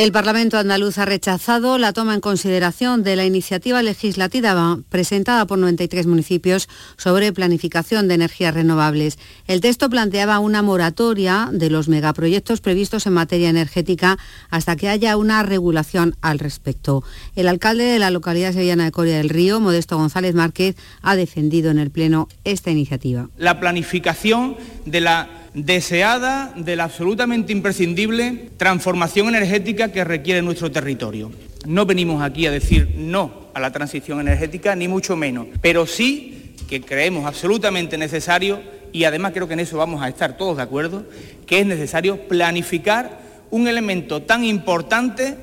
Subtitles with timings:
[0.00, 5.58] El Parlamento andaluz ha rechazado la toma en consideración de la iniciativa legislativa presentada por
[5.58, 9.18] 93 municipios sobre planificación de energías renovables.
[9.46, 14.16] El texto planteaba una moratoria de los megaproyectos previstos en materia energética
[14.48, 17.04] hasta que haya una regulación al respecto.
[17.36, 21.70] El alcalde de la localidad sevillana de Coria del Río, Modesto González Márquez, ha defendido
[21.70, 23.28] en el Pleno esta iniciativa.
[23.36, 24.56] La planificación
[24.86, 31.30] de la deseada de la absolutamente imprescindible transformación energética que requiere nuestro territorio.
[31.66, 36.54] No venimos aquí a decir no a la transición energética, ni mucho menos, pero sí
[36.68, 38.60] que creemos absolutamente necesario,
[38.92, 41.04] y además creo que en eso vamos a estar todos de acuerdo,
[41.46, 43.18] que es necesario planificar
[43.50, 45.36] un elemento tan importante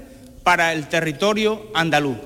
[0.44, 2.18] para el territorio andaluz.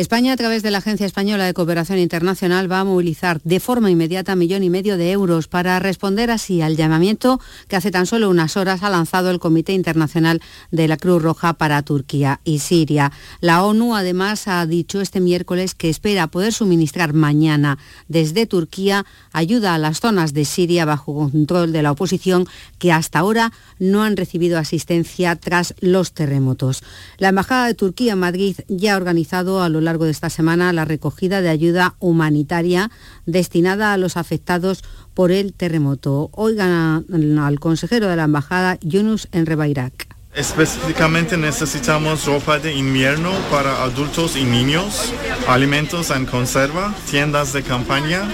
[0.00, 3.90] España, a través de la Agencia Española de Cooperación Internacional, va a movilizar de forma
[3.90, 8.30] inmediata millón y medio de euros para responder así al llamamiento que hace tan solo
[8.30, 13.12] unas horas ha lanzado el Comité Internacional de la Cruz Roja para Turquía y Siria.
[13.40, 17.76] La ONU además ha dicho este miércoles que espera poder suministrar mañana
[18.08, 22.46] desde Turquía ayuda a las zonas de Siria bajo control de la oposición
[22.78, 26.82] que hasta ahora no han recibido asistencia tras los terremotos.
[27.18, 30.72] La Embajada de Turquía en Madrid ya ha organizado a los largo de esta semana
[30.72, 32.90] la recogida de ayuda humanitaria
[33.26, 36.30] destinada a los afectados por el terremoto.
[36.32, 37.04] Oigan
[37.38, 40.08] al consejero de la embajada, Yunus Enrebairak.
[40.34, 45.12] Específicamente necesitamos ropa de invierno para adultos y niños,
[45.48, 48.28] alimentos en conserva, tiendas de campaña,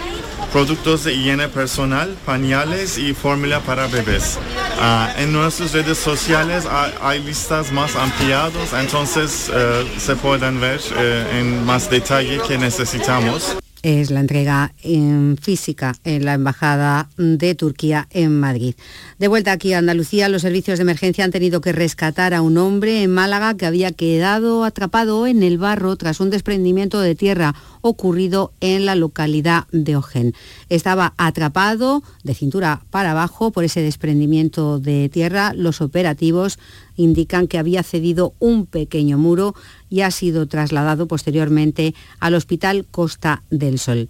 [0.56, 4.38] productos de higiene personal, pañales y fórmula para bebés.
[4.80, 6.64] Ah, en nuestras redes sociales
[7.02, 13.58] hay, listas más ampliadas, entonces eh, se pueden ver eh, en más detalle que necesitamos
[13.86, 18.74] es la entrega en física en la Embajada de Turquía en Madrid.
[19.20, 22.58] De vuelta aquí a Andalucía, los servicios de emergencia han tenido que rescatar a un
[22.58, 27.54] hombre en Málaga que había quedado atrapado en el barro tras un desprendimiento de tierra
[27.80, 30.34] ocurrido en la localidad de Ojén.
[30.68, 35.52] Estaba atrapado de cintura para abajo por ese desprendimiento de tierra.
[35.54, 36.58] Los operativos
[36.96, 39.54] indican que había cedido un pequeño muro
[39.90, 44.08] y ha sido trasladado posteriormente al Hospital Costa del Sol.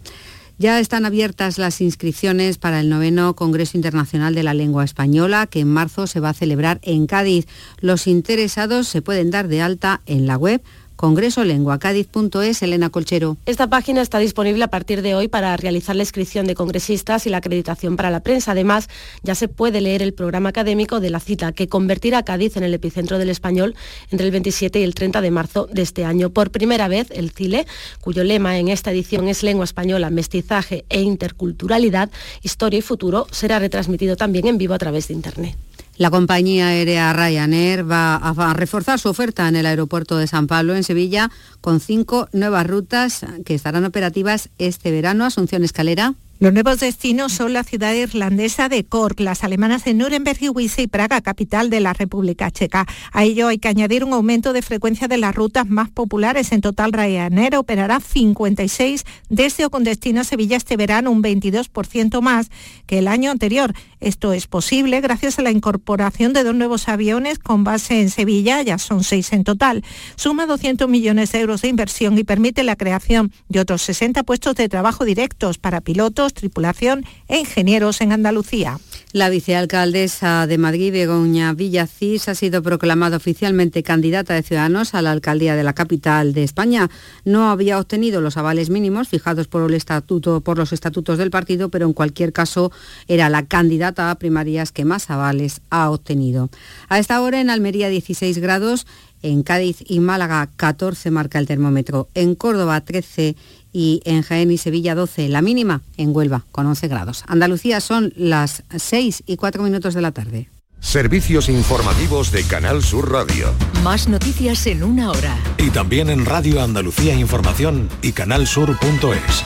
[0.59, 5.61] Ya están abiertas las inscripciones para el noveno Congreso Internacional de la Lengua Española, que
[5.61, 7.47] en marzo se va a celebrar en Cádiz.
[7.81, 10.63] Los interesados se pueden dar de alta en la web
[10.97, 13.37] congresolenguacadiz.es, Elena Colchero.
[13.47, 17.31] Esta página está disponible a partir de hoy para realizar la inscripción de congresistas y
[17.31, 18.53] la acreditación para la prensa.
[18.53, 18.89] Además,
[19.23, 22.75] ya se puede leer el programa académico de la cita, que convertirá Cádiz en el
[22.75, 23.75] epicentro del español
[24.11, 26.31] entre el 27 y el 30 de marzo de este año.
[26.31, 27.67] Por primera vez, el CILE,
[28.01, 32.11] cuyo lema en esta edición es Lengua Española, Mestizaje e Interculturalidad,
[32.43, 35.66] Historia y Futuro, será retransmitido también en vivo a través de Internet.
[35.99, 40.77] La compañía aérea Ryanair va a reforzar su oferta en el aeropuerto de San Pablo,
[40.77, 41.31] en Sevilla,
[41.63, 45.25] con cinco nuevas rutas que estarán operativas este verano.
[45.25, 46.15] Asunción Escalera.
[46.39, 50.83] Los nuevos destinos son la ciudad irlandesa de Cork, las alemanas de Nuremberg y Wiese
[50.83, 52.85] y Praga, capital de la República Checa.
[53.11, 56.53] A ello hay que añadir un aumento de frecuencia de las rutas más populares.
[56.53, 62.21] En total, Ryanair operará 56 desde o con destino a Sevilla este verano, un 22%
[62.21, 62.51] más
[62.85, 63.73] que el año anterior.
[64.01, 68.61] Esto es posible gracias a la incorporación de dos nuevos aviones con base en Sevilla,
[68.61, 69.85] ya son seis en total.
[70.17, 74.55] Suma 200 millones de euros de inversión y permite la creación de otros 60 puestos
[74.55, 78.79] de trabajo directos para pilotos tripulación e ingenieros en Andalucía.
[79.13, 85.13] La vicealcaldesa de Madrid, Begoña Villacís, ha sido proclamada oficialmente candidata de Ciudadanos a la
[85.13, 86.91] alcaldía de la capital de España.
[87.25, 91.71] No había obtenido los avales mínimos fijados por, el estatuto, por los estatutos del partido,
[91.71, 92.73] pero en cualquier caso
[93.09, 96.51] era la candidata a primarias que más avales ha obtenido.
[96.89, 98.87] A esta hora en Almería 16 grados,
[99.23, 103.37] en Cádiz y Málaga 14 marca el termómetro, en Córdoba 13
[103.73, 107.25] y en Jaén y Sevilla 12, la mínima en Huelva con 11 grados.
[107.27, 110.49] Andalucía son las 6 y 4 minutos de la tarde.
[110.81, 113.53] Servicios informativos de Canal Sur Radio.
[113.83, 115.37] Más noticias en una hora.
[115.59, 119.45] Y también en Radio Andalucía Información y canalsur.es.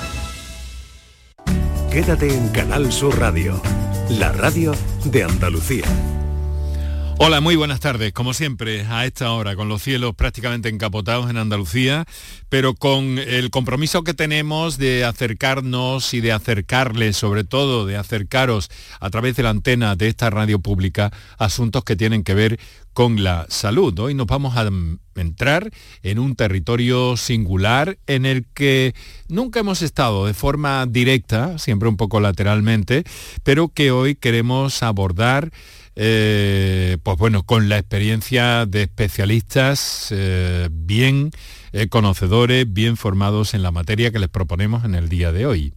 [1.90, 3.60] Quédate en Canal Sur Radio,
[4.10, 4.72] la radio
[5.04, 5.86] de Andalucía.
[7.22, 8.14] Hola, muy buenas tardes.
[8.14, 12.06] Como siempre, a esta hora, con los cielos prácticamente encapotados en Andalucía,
[12.48, 18.70] pero con el compromiso que tenemos de acercarnos y de acercarles, sobre todo de acercaros
[19.00, 22.58] a través de la antena de esta radio pública, asuntos que tienen que ver
[22.94, 23.98] con la salud.
[23.98, 24.66] Hoy nos vamos a
[25.14, 25.70] entrar
[26.02, 28.94] en un territorio singular en el que
[29.28, 33.04] nunca hemos estado de forma directa, siempre un poco lateralmente,
[33.42, 35.52] pero que hoy queremos abordar
[36.02, 41.30] eh, pues bueno, con la experiencia de especialistas eh, bien
[41.72, 45.74] eh, conocedores, bien formados en la materia que les proponemos en el día de hoy.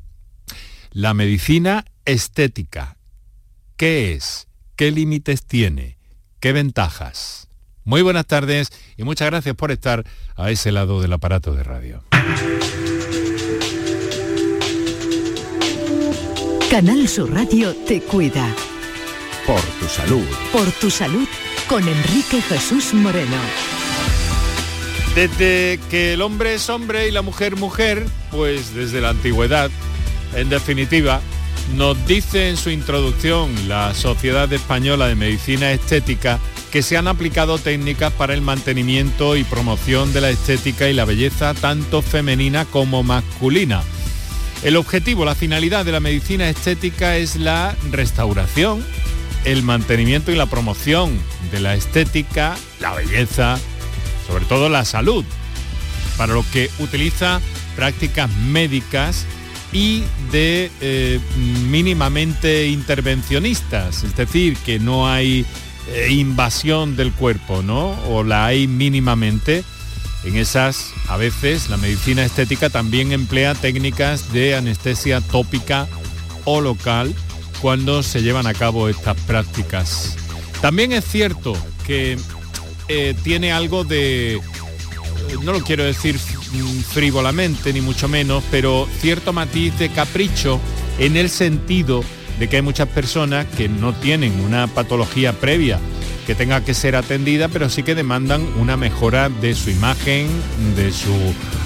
[0.91, 2.95] La medicina estética.
[3.75, 4.47] ¿Qué es?
[4.77, 5.97] ¿Qué límites tiene?
[6.39, 7.49] ¿Qué ventajas?
[7.83, 10.05] Muy buenas tardes y muchas gracias por estar
[10.37, 12.01] a ese lado del aparato de radio.
[16.71, 18.55] Canal Sur Radio te cuida.
[19.45, 20.25] Por tu salud.
[20.53, 21.27] Por tu salud
[21.67, 23.35] con Enrique Jesús Moreno.
[25.15, 29.69] Desde que el hombre es hombre y la mujer mujer, pues desde la antigüedad,
[30.33, 31.19] en definitiva,
[31.75, 36.39] nos dice en su introducción la Sociedad Española de Medicina Estética
[36.71, 41.05] que se han aplicado técnicas para el mantenimiento y promoción de la estética y la
[41.05, 43.83] belleza tanto femenina como masculina.
[44.63, 48.83] El objetivo, la finalidad de la medicina estética es la restauración,
[49.45, 51.17] el mantenimiento y la promoción
[51.51, 53.59] de la estética, la belleza,
[54.27, 55.25] sobre todo la salud,
[56.17, 57.41] para lo que utiliza
[57.75, 59.25] prácticas médicas
[59.71, 61.19] y de eh,
[61.69, 65.45] mínimamente intervencionistas, es decir, que no hay
[65.87, 67.91] eh, invasión del cuerpo, ¿no?
[68.07, 69.63] O la hay mínimamente.
[70.23, 75.87] En esas, a veces, la medicina estética también emplea técnicas de anestesia tópica
[76.45, 77.13] o local
[77.63, 80.17] cuando se llevan a cabo estas prácticas.
[80.59, 81.55] También es cierto
[81.87, 82.17] que
[82.89, 84.41] eh, tiene algo de,
[85.43, 90.59] no lo quiero decir frívolamente, ni mucho menos, pero cierto matiz de capricho
[90.99, 92.03] en el sentido
[92.37, 95.79] de que hay muchas personas que no tienen una patología previa
[96.27, 100.27] que tenga que ser atendida, pero sí que demandan una mejora de su imagen,
[100.75, 101.15] de su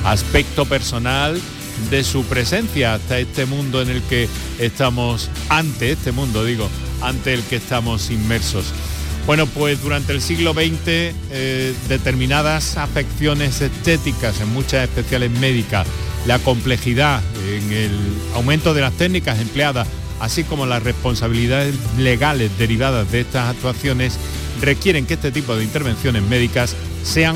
[0.03, 1.41] aspecto personal,
[1.89, 4.27] de su presencia hasta este mundo en el que
[4.59, 6.69] estamos, ante este mundo digo,
[7.01, 8.73] ante el que estamos inmersos.
[9.25, 15.85] Bueno, pues durante el siglo XX eh, determinadas afecciones estéticas en muchas especiales médicas,
[16.25, 17.91] la complejidad en el
[18.35, 19.87] aumento de las técnicas empleadas,
[20.21, 24.17] así como las responsabilidades legales derivadas de estas actuaciones,
[24.61, 27.35] requieren que este tipo de intervenciones médicas sean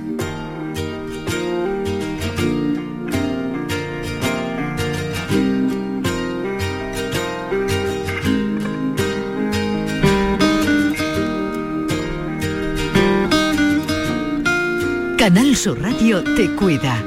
[15.33, 17.01] Canal Sur Radio te cuida.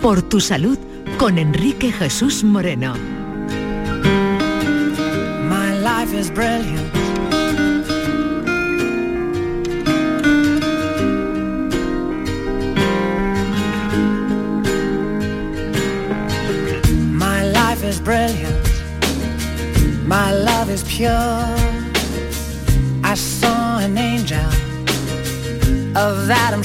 [0.00, 0.78] Por tu salud
[1.18, 2.94] con Enrique Jesús Moreno.
[5.46, 6.90] My life is brilliant.
[17.12, 18.56] My life is brilliant.
[20.06, 21.44] My love is pure.
[23.04, 24.48] I saw an angel.
[25.94, 26.62] Of that I'm.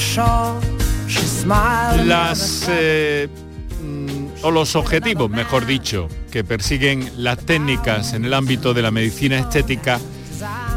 [1.46, 3.28] Las eh,
[3.80, 8.90] mm, o los objetivos, mejor dicho, que persiguen las técnicas en el ámbito de la
[8.90, 10.00] medicina estética,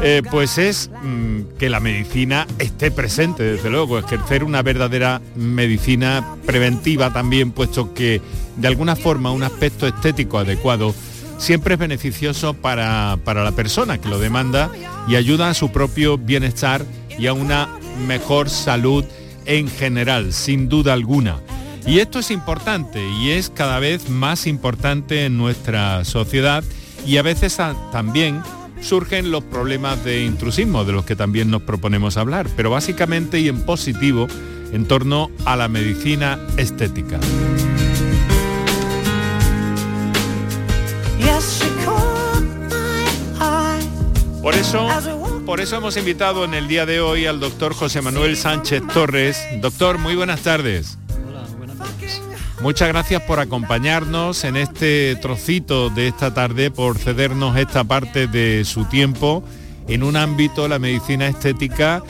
[0.00, 6.36] eh, pues es mm, que la medicina esté presente, desde luego, ejercer una verdadera medicina
[6.46, 8.22] preventiva también, puesto que
[8.56, 10.94] de alguna forma un aspecto estético adecuado
[11.38, 14.70] siempre es beneficioso para, para la persona que lo demanda
[15.08, 16.84] y ayuda a su propio bienestar
[17.18, 17.68] y a una
[18.06, 19.04] mejor salud
[19.46, 21.40] en general, sin duda alguna.
[21.86, 26.62] Y esto es importante y es cada vez más importante en nuestra sociedad
[27.06, 27.58] y a veces
[27.90, 28.42] también
[28.80, 33.48] surgen los problemas de intrusismo de los que también nos proponemos hablar, pero básicamente y
[33.48, 34.26] en positivo
[34.72, 37.18] en torno a la medicina estética.
[44.42, 44.88] Por eso
[45.50, 49.36] por eso hemos invitado en el día de hoy al doctor José Manuel Sánchez Torres.
[49.60, 50.96] Doctor, muy buenas tardes.
[51.26, 52.22] Hola, buenas tardes.
[52.62, 58.64] Muchas gracias por acompañarnos en este trocito de esta tarde, por cedernos esta parte de
[58.64, 59.42] su tiempo
[59.88, 62.04] en un ámbito, la medicina estética,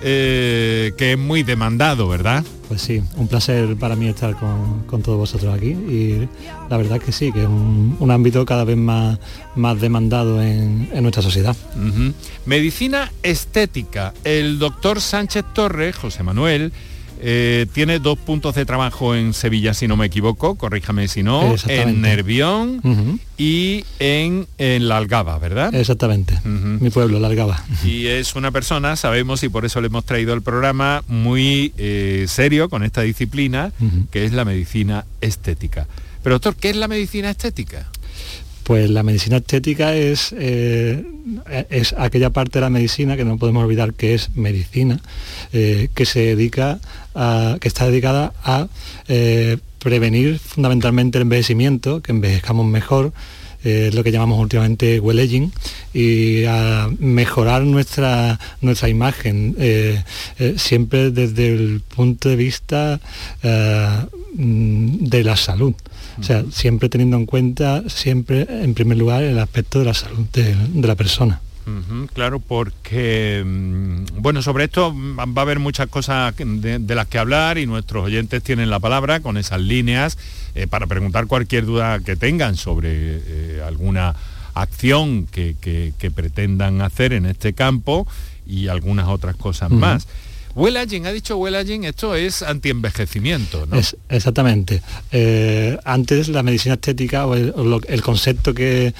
[0.00, 2.44] eh, que es muy demandado, ¿verdad?
[2.68, 6.28] Pues sí, un placer para mí estar con, todos vosotros aquí y
[6.70, 9.18] la verdad que sí, que es un, ámbito cada vez más,
[9.54, 11.54] más demandado en, nuestra sociedad.
[12.46, 14.14] Medicina estética.
[14.24, 16.72] El doctor Sánchez Torres, José Manuel,
[17.26, 21.54] eh, tiene dos puntos de trabajo en Sevilla, si no me equivoco, corríjame si no,
[21.68, 25.74] en Nervión y en, La Algaba, ¿verdad?
[25.74, 27.64] Exactamente, mi pueblo, La Algaba.
[27.82, 32.26] Y es una persona, sabemos, y por eso le hemos traído el programa, muy eh,
[32.28, 33.72] serio con esta disciplina,
[34.10, 35.86] que es la medicina estética.
[36.22, 37.86] Pero doctor, ¿qué es la medicina estética?
[38.64, 41.04] Pues la medicina estética es, eh,
[41.68, 45.00] es aquella parte de la medicina que no podemos olvidar que es medicina,
[45.52, 46.80] eh, que se dedica
[47.14, 48.68] a, que está dedicada a
[49.06, 53.12] eh, prevenir fundamentalmente el envejecimiento, que envejezcamos mejor,
[53.64, 55.50] lo que llamamos últimamente well aging,
[55.94, 59.56] y a mejorar nuestra, nuestra imagen,
[60.56, 63.00] siempre desde el punto de vista
[63.42, 65.74] mm, de la salud.
[66.18, 70.26] O sea, siempre teniendo en cuenta, siempre en primer lugar, el aspecto de la salud
[70.32, 70.56] de,
[70.86, 71.40] la persona.
[72.12, 77.58] claro, porque, mm, bueno, sobre esto va a haber muchas cosas de, las que hablar
[77.58, 80.18] y nuestros oyentes tienen la palabra con esas líneas
[80.54, 84.14] eh, para preguntar cualquier duda que tengan sobre eh, alguna
[84.54, 85.54] acción que,
[86.14, 88.06] pretendan hacer en este campo
[88.46, 90.06] y algunas otras cosas más.
[90.54, 93.76] Wellaging, ha dicho Wellaging, esto es antienvejecimiento, ¿no?
[94.08, 94.82] Exactamente.
[95.10, 98.94] Eh, antes la medicina estética o el, concepto que,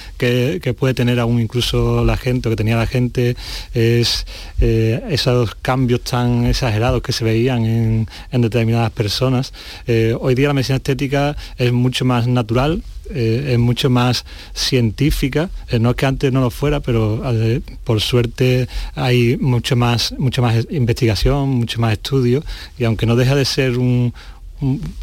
[0.78, 3.36] puede tener aún incluso la gente o que tenía la gente
[3.72, 4.26] es
[4.60, 8.08] eh, esos cambios tan exagerados que se veían en,
[8.42, 9.52] determinadas personas.
[9.86, 15.50] Eh, hoy día la medicina estética es mucho más natural, eh, es mucho más científica.
[15.68, 20.14] Eh, no es que antes no lo fuera, pero eh, por suerte hay mucho más,
[20.18, 22.42] mucho más investigación, mucho más estudio,
[22.78, 24.14] y aunque no deja de ser un,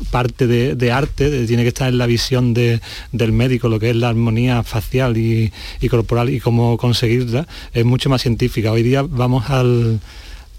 [0.09, 4.09] parte de, arte, tiene que estar en la visión del médico, lo que es la
[4.09, 5.51] armonía facial y
[5.89, 8.71] corporal y cómo conseguirla, es mucho más científica.
[8.71, 9.99] Hoy día vamos al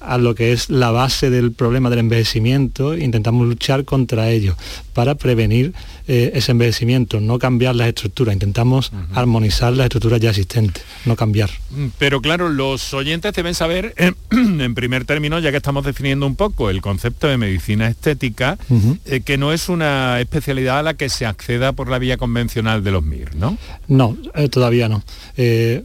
[0.05, 4.57] a lo que es la base del problema del envejecimiento, intentamos luchar contra ello
[4.93, 5.73] para prevenir
[6.09, 11.51] eh, ese envejecimiento, no cambiar las estructuras, intentamos armonizar las estructuras ya existentes, no cambiar.
[11.71, 13.95] Mm, pero claro, los oyentes deben saber,
[14.31, 18.59] en primer término, ya que estamos definiendo un poco el concepto de medicina estética,
[19.07, 22.83] eh, que no es una especialidad a la que se acceda por la vía convencional
[22.83, 23.57] de los MIR, ¿no?
[23.89, 25.03] No, eh, todavía no.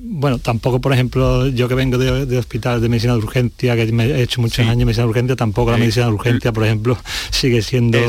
[0.01, 3.91] bueno, tampoco, por ejemplo, yo que vengo de, de hospital de medicina de urgencia, que
[3.91, 6.97] me he hecho muchos años medicina de urgencia, tampoco la medicina de urgencia, por ejemplo,
[7.29, 7.99] sigue siendo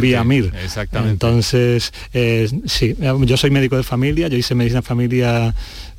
[0.00, 0.52] vía MIR.
[0.62, 1.12] Exactamente.
[1.12, 5.54] Entonces, eh, sí, yo soy médico de familia, yo hice medicina de familia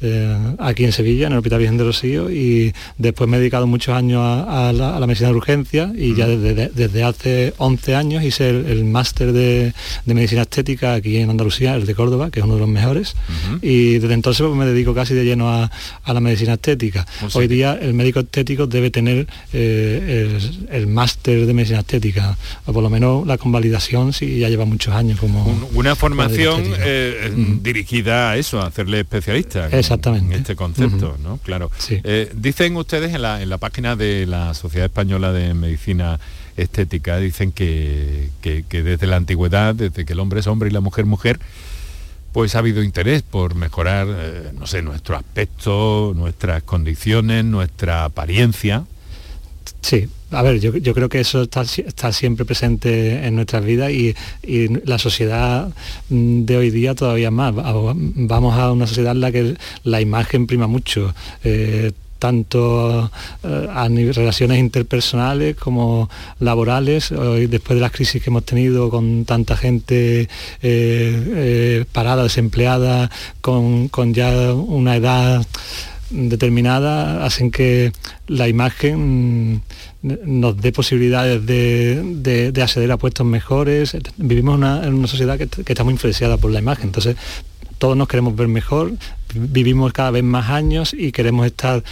[0.06, 3.68] eh, aquí en Sevilla, en el Hospital Virgen de Rocío, y después me he dedicado
[3.68, 8.84] muchos años a, la, medicina de urgencia y ya desde, hace 11 años hice el,
[8.84, 9.74] máster de,
[10.06, 13.16] medicina estética aquí en Andalucía, el de Córdoba, que es uno de los mejores,
[13.62, 15.72] y desde entonces pues, me dedico casi de lleno a,
[16.06, 17.08] la medicina estética.
[17.34, 20.38] Hoy día el médico estético debe tener eh,
[20.70, 24.94] el, máster de medicina estética, o por lo menos la convalidación si ya lleva muchos
[24.94, 25.70] años como...
[25.74, 27.32] una formación eh,
[27.62, 29.70] dirigida a eso, a hacerle especialista.
[29.94, 30.36] Exactamente.
[30.36, 31.38] En este concepto, ¿no?
[31.38, 31.72] Claro.
[31.90, 36.20] Eh, dicen ustedes en la, página de la Sociedad Española de Medicina
[36.58, 41.06] Estética, dicen que, desde la antigüedad, desde que el hombre es hombre y la mujer
[41.06, 41.40] mujer,
[42.32, 48.86] pues ha habido interés por mejorar, eh, no sé, nuestro aspecto, nuestras condiciones, nuestra apariencia.
[49.84, 54.16] Sí, a ver, yo, creo que eso está, siempre presente en nuestras vidas y,
[54.86, 55.74] la sociedad
[56.08, 57.54] mm, de hoy día todavía más.
[57.54, 61.14] Vamos a una sociedad en la que la imagen prima mucho.
[61.44, 63.12] Eh, tanto
[63.44, 66.10] eh, a relaciones interpersonales como
[66.40, 70.30] laborales, después de las crisis que hemos tenido con tanta gente
[70.62, 73.12] eh, parada, desempleada,
[73.42, 75.46] con ya una edad
[76.14, 77.92] determinada, hacen que
[78.28, 79.62] la imagen
[80.02, 83.98] nos dé posibilidades de, acceder a puestos mejores.
[84.18, 87.16] Vivimos en una sociedad que, que está muy influenciada por la imagen, entonces
[87.78, 88.94] todos nos queremos ver mejor,
[89.34, 91.84] vivimos cada vez más años y queremos estar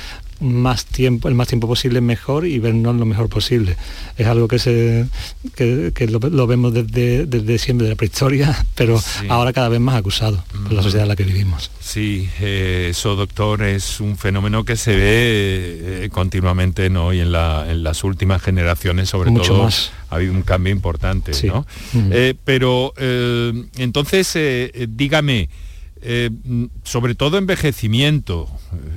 [0.42, 3.78] más tiempo, el más tiempo posible mejor y vernos lo mejor posible.
[4.18, 5.08] Es algo que se
[6.08, 10.74] lo, vemos desde, desde siempre, de la prehistoria, pero ahora cada vez más acusado por
[10.74, 11.72] la sociedad en la que vivimos.
[11.80, 17.14] Sí, eh, eso doctor es un fenómeno que se ve eh, continuamente ¿no?
[17.14, 19.92] y en, las últimas generaciones sobre Mucho todo más.
[20.10, 21.32] ha habido un cambio importante.
[21.48, 21.66] ¿no?
[21.94, 24.38] Eh, pero entonces
[24.90, 25.50] dígame,
[26.84, 28.48] sobre todo envejecimiento,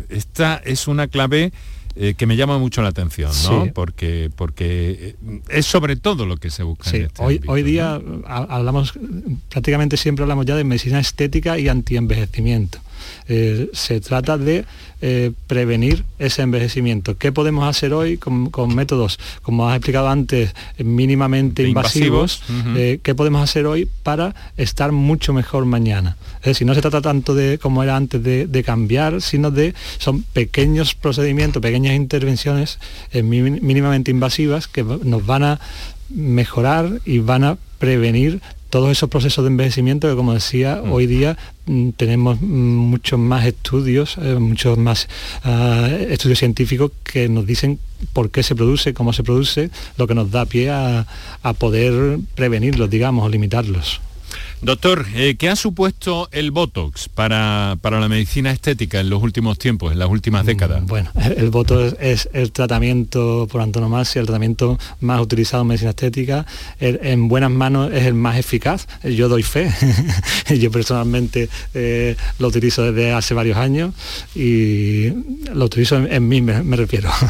[0.09, 1.53] esta es una clave
[1.97, 3.73] eh, que me llama mucho la atención, ¿no?
[3.73, 6.91] Porque, porque eh, es sobre todo lo que se busca.
[6.91, 8.95] Sí, este hoy, hoy día hablamos,
[9.49, 12.81] prácticamente siempre hablamos ya de medicina estética y antienvejecimiento.
[13.27, 14.67] Eh, se trata de
[15.01, 17.17] eh, prevenir ese envejecimiento.
[17.17, 22.43] ¿Qué podemos hacer hoy con, métodos, como has explicado antes, mínimamente invasivos?
[22.77, 26.17] Eh, ¿Qué podemos hacer hoy para estar mucho mejor mañana?
[26.41, 30.23] Es decir, no se trata tanto de, como era antes, de, cambiar, sino de, son
[30.23, 32.79] pequeños procedimientos, pequeñas intervenciones
[33.13, 35.61] mínimamente invasivas que nos van a
[36.11, 38.41] mejorar y van a prevenir
[38.75, 40.91] todos esos procesos de envejecimiento que, como decía, mm.
[40.91, 45.07] hoy día mm, tenemos muchos más estudios, eh, muchos más
[45.45, 47.79] ah, estudios científicos que nos dicen
[48.13, 51.07] por qué se produce, cómo se produce, lo que nos da pie a,
[51.45, 54.01] a poder prevenirlos, digamos, o limitarlos.
[54.63, 59.93] Doctor, eh, ¿qué ha supuesto el Botox para, la medicina estética en los últimos tiempos,
[59.93, 60.87] en las últimas mm, décadas?
[60.87, 66.47] Bueno, el, Botox es el tratamiento por antonomasia, el tratamiento más utilizado en medicina estética.
[66.81, 68.87] en buenas manos es el más eficaz.
[69.03, 69.71] Yo doy fe.
[70.59, 73.95] Yo personalmente eh, lo utilizo desde hace varios años
[74.35, 75.09] y
[75.53, 77.11] lo utilizo en, mí, me, refiero.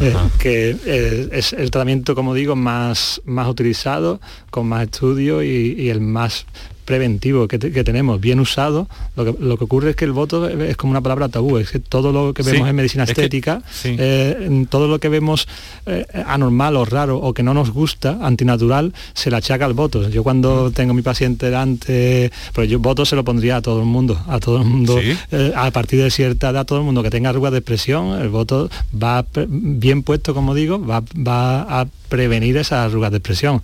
[0.00, 4.20] Eh, que es el tratamiento, como digo, más, más utilizado,
[4.50, 6.46] con más estudio y el más
[6.90, 10.76] preventivo que, tenemos, bien usado, lo que, lo que, ocurre es que el voto es
[10.76, 14.88] como una palabra tabú, es que todo lo que vemos en medicina estética, eh, todo
[14.88, 15.46] lo que vemos
[15.86, 20.10] eh, anormal o raro o que no nos gusta, antinatural, se le achaca al voto.
[20.10, 20.72] Yo cuando mm.
[20.72, 24.40] tengo mi paciente delante, pero yo voto se lo pondría a todo el mundo, a
[24.40, 27.52] todo el mundo, eh, a partir de cierta edad, todo el mundo que tenga arrugas
[27.52, 28.68] de expresión, el voto
[29.00, 33.62] va bien puesto, como digo, va, va a prevenir esa arrugas de presión.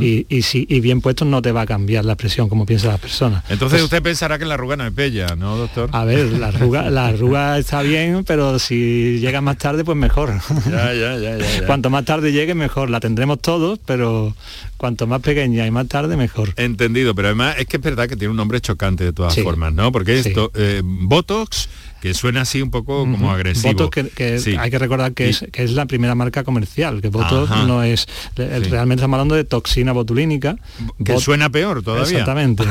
[0.00, 3.00] y, si, y bien puesto no te va a cambiar la presión como piensa las
[3.00, 3.44] personas.
[3.48, 5.90] Entonces usted pensará que la arruga no es bella, ¿no, doctor?
[5.92, 10.34] A ver, la arruga, la arruga está bien, pero si llega más tarde, pues mejor.
[10.70, 12.90] Ya, ya, ya, Cuanto más tarde llegue, mejor.
[12.90, 14.34] La tendremos todos, pero
[14.76, 16.52] cuanto más pequeña y más tarde, mejor.
[16.56, 19.72] Entendido, pero además es que es verdad que tiene un nombre chocante de todas formas,
[19.72, 19.92] ¿no?
[19.92, 21.68] Porque esto, eh, Botox
[22.04, 23.88] que suena así un poco como agresivo.
[23.88, 24.10] que,
[24.58, 28.06] hay que recordar que, es, que es la primera marca comercial, que Botox no es,
[28.36, 30.54] realmente estamos hablando de toxina botulínica.
[31.02, 32.18] Que suena peor todavía.
[32.18, 32.64] Exactamente.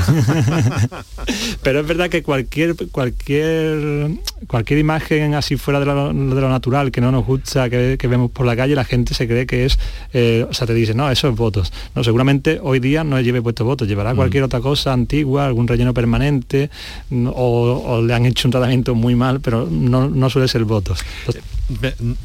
[1.63, 4.12] Pero es verdad que cualquier, cualquier,
[4.46, 8.56] cualquier imagen así fuera de lo, natural, que no nos gusta, que, vemos por la
[8.56, 9.80] calle, la gente se cree que es,
[10.13, 11.74] eh, o sea, te dice, no, eso es Botox.
[11.96, 14.15] No, seguramente hoy día no lleve puesto Botox, llevará mm.
[14.15, 16.69] cualquier otra cosa antigua, algún relleno permanente,
[17.12, 21.00] o, o le han hecho un tratamiento muy mal pero no, suele ser votos.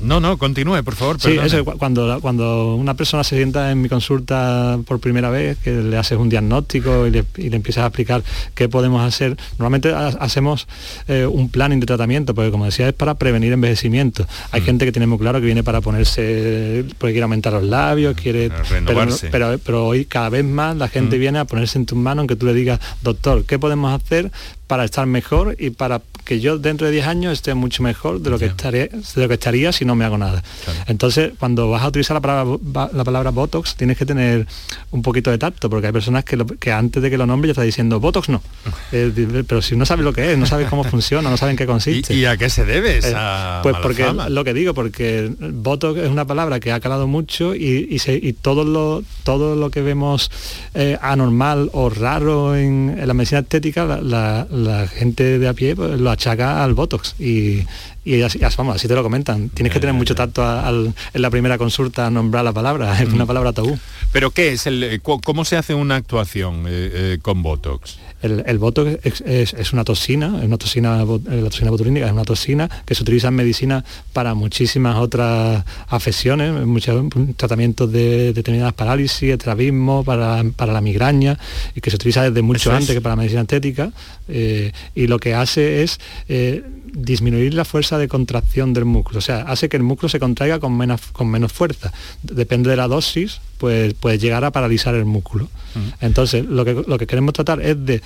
[0.03, 1.21] No, no, continúe, por favor.
[1.21, 1.39] Sí,
[1.79, 6.19] cuando, cuando una persona se sienta en mi consulta por primera vez, que le haces
[6.19, 8.23] un diagnóstico y le, empiezas a explicar
[8.55, 10.67] qué podemos hacer, normalmente hacemos
[11.07, 14.27] eh, un planning de tratamiento, porque como decía, es para prevenir envejecimiento.
[14.51, 14.65] Hay mm.
[14.65, 18.49] gente que tiene muy claro que viene para ponerse, porque quiere aumentar los labios, quiere...
[18.49, 19.29] Renovarse.
[19.31, 21.21] Pero, pero, hoy cada vez más la gente mm.
[21.21, 24.31] viene a ponerse en tus manos, que tú le digas, doctor, ¿qué podemos hacer
[24.69, 28.29] para estar mejor y para que yo dentro de 10 años esté mucho mejor de
[28.29, 30.43] lo que estaré de lo que estaría si no me hago nada.
[30.87, 34.47] Entonces, cuando vas a utilizar la palabra, la palabra Botox, tienes que tener
[34.91, 37.53] un poquito de tacto, porque hay personas que, que antes de que lo nombre ya
[37.53, 38.43] está diciendo Botox no.
[38.91, 41.67] Eh, pero si no sabes lo que es, no sabes cómo funciona, no saben qué
[41.67, 42.15] consiste.
[42.15, 46.09] ¿Y, a qué se debe esa eh, Pues porque lo que digo, porque Botox es
[46.09, 47.99] una palabra que ha calado mucho y,
[48.41, 50.31] todo, lo, todo lo que vemos
[50.75, 54.47] eh, anormal o raro en, la medicina estética, la,
[54.89, 57.15] gente de a pie pues, lo achaca al Botox.
[57.21, 57.65] Y,
[58.17, 59.51] y así, vamos, así te lo comentan.
[59.51, 63.25] Tienes que tener mucho tacto en la primera consulta a nombrar la palabra, es una
[63.25, 63.29] mm.
[63.29, 63.79] palabra tabú.
[64.13, 64.67] ¿Pero qué es?
[64.67, 67.99] El, eh, ¿Cómo se hace una actuación eh, eh, con Botox?
[68.21, 72.97] El, Botox es, una toxina, es una toxina, la toxina botulínica es una toxina que
[72.97, 77.05] se utiliza en medicina para muchísimas otras afecciones, muchos
[77.37, 81.39] tratamientos de determinadas parálisis, estrabismo, para, para la migraña,
[81.77, 83.93] y que se utiliza desde mucho antes que para la medicina estética,
[84.27, 86.01] y lo que hace es
[86.93, 90.59] disminuir la fuerza de contracción del músculo, o sea, hace que el músculo se contraiga
[90.59, 91.93] con menos, con menos fuerza.
[92.23, 95.49] Depende de la dosis, pues puede llegar a paralizar el músculo.
[96.01, 98.03] Entonces, lo que, lo que queremos tratar es de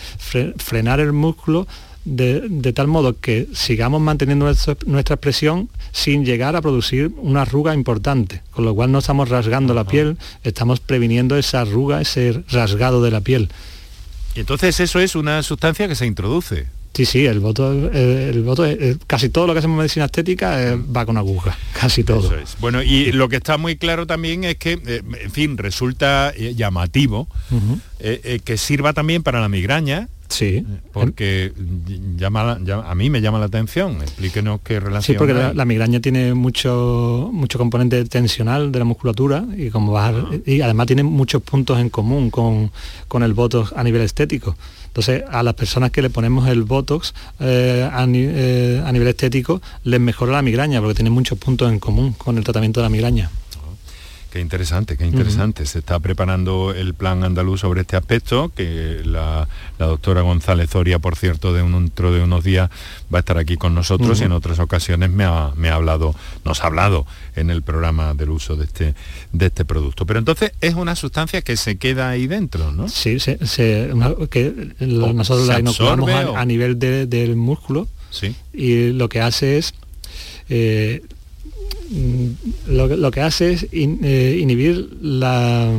[0.57, 1.67] frenar el músculo
[2.05, 7.75] de, tal modo que sigamos manteniendo nuestra, nuestra, expresión sin llegar a producir una arruga
[7.75, 13.03] importante, con lo cual no estamos rasgando la piel, estamos previniendo esa arruga, ese rasgado
[13.03, 13.51] de la piel.
[14.35, 16.67] Y entonces eso es una sustancia que se introduce.
[16.95, 20.05] Sí, sí, el voto, eh, el, voto eh, casi todo lo que hacemos en medicina
[20.05, 22.31] estética eh, va con aguja, casi todo.
[22.61, 27.29] Bueno, y lo que está muy claro también es que, en fin, resulta llamativo
[27.99, 30.65] que sirva también para la migraña, Sí.
[30.93, 31.53] Porque
[32.17, 34.01] llama, a mí me llama la atención.
[34.01, 35.15] Explíquenos qué relación.
[35.15, 40.13] Sí, porque la, migraña tiene mucho, mucho componente tensional de la musculatura y, como ah.
[40.47, 42.71] y además tiene muchos puntos en común con,
[43.09, 44.57] con el Botox a nivel estético.
[44.87, 49.63] Entonces, a las personas que le ponemos el Botox eh, a, eh, a nivel estético,
[49.85, 52.91] les mejora la migraña porque tiene muchos puntos en común con el tratamiento de la
[52.91, 53.31] migraña.
[54.33, 55.67] Qué interesante, qué interesante.
[55.67, 59.47] Se está preparando el plan andaluz sobre este aspecto, que la,
[59.79, 62.71] doctora González Zoria, por cierto, de un, dentro de unos días
[63.13, 66.15] va a estar aquí con nosotros y en otras ocasiones me ha, hablado,
[66.47, 67.05] nos ha hablado
[67.37, 68.95] en el programa del uso de este,
[69.33, 70.07] de este producto.
[70.07, 72.89] Pero entonces es una sustancia que se queda ahí dentro, ¿no?
[72.89, 73.37] Sí, se,
[74.31, 78.35] que nosotros la inoculamos a, nivel del músculo sí.
[78.55, 79.75] y lo que hace es...
[80.49, 81.03] Eh,
[81.91, 82.29] Mm,
[82.69, 85.71] lo, que hace es eh, inhibir la,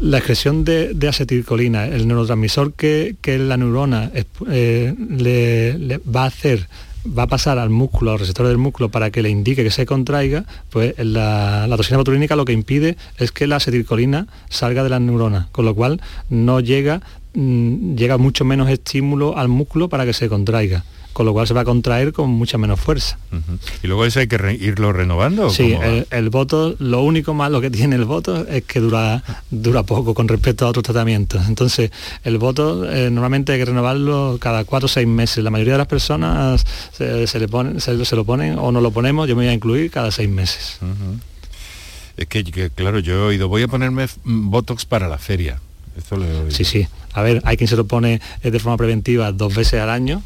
[0.00, 4.10] la excreción de, acetilcolina, el neurotransmisor que, la neurona
[4.50, 6.68] eh, le, va a hacer
[7.06, 9.86] va a pasar al músculo, al receptor del músculo para que le indique que se
[9.86, 14.90] contraiga, pues la, la toxina botulínica lo que impide es que la acetilcolina salga de
[14.90, 17.00] la neurona, con lo cual no llega,
[17.32, 21.54] mm, llega mucho menos estímulo al músculo para que se contraiga con lo cual se
[21.54, 23.18] va a contraer con mucha menos fuerza.
[23.82, 25.50] ¿Y luego eso hay que irlo renovando?
[25.50, 25.76] Sí,
[26.10, 30.28] el, voto, lo único malo que tiene el voto es que dura, dura poco con
[30.28, 31.46] respecto a otros tratamientos.
[31.48, 31.90] Entonces,
[32.24, 35.42] el voto eh, normalmente hay que renovarlo cada cuatro o seis meses.
[35.42, 39.28] La mayoría de las personas se, le ponen, se, lo ponen o no lo ponemos,
[39.28, 40.78] yo me voy a incluir cada seis meses.
[42.16, 45.60] Es que, claro, yo he oído, voy a ponerme Botox para la feria.
[45.96, 46.50] Esto lo he oído.
[46.50, 46.86] Sí, sí.
[47.12, 50.22] A ver, hay quien se lo pone eh, de forma preventiva dos veces al año,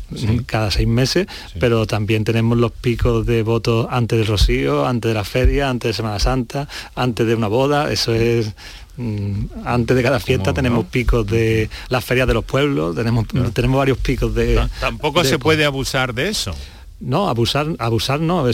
[0.46, 1.26] cada seis meses,
[1.58, 5.90] pero también tenemos los picos de votos antes del rocío, antes de la feria, antes
[5.90, 8.52] de Semana Santa, antes de una boda, eso es
[8.98, 13.78] mm, antes de cada fiesta tenemos picos de las ferias de los pueblos, tenemos, tenemos
[13.78, 14.68] varios picos de...
[14.78, 16.54] tampoco se puede abusar de eso.
[17.00, 18.46] No, abusar, abusar no,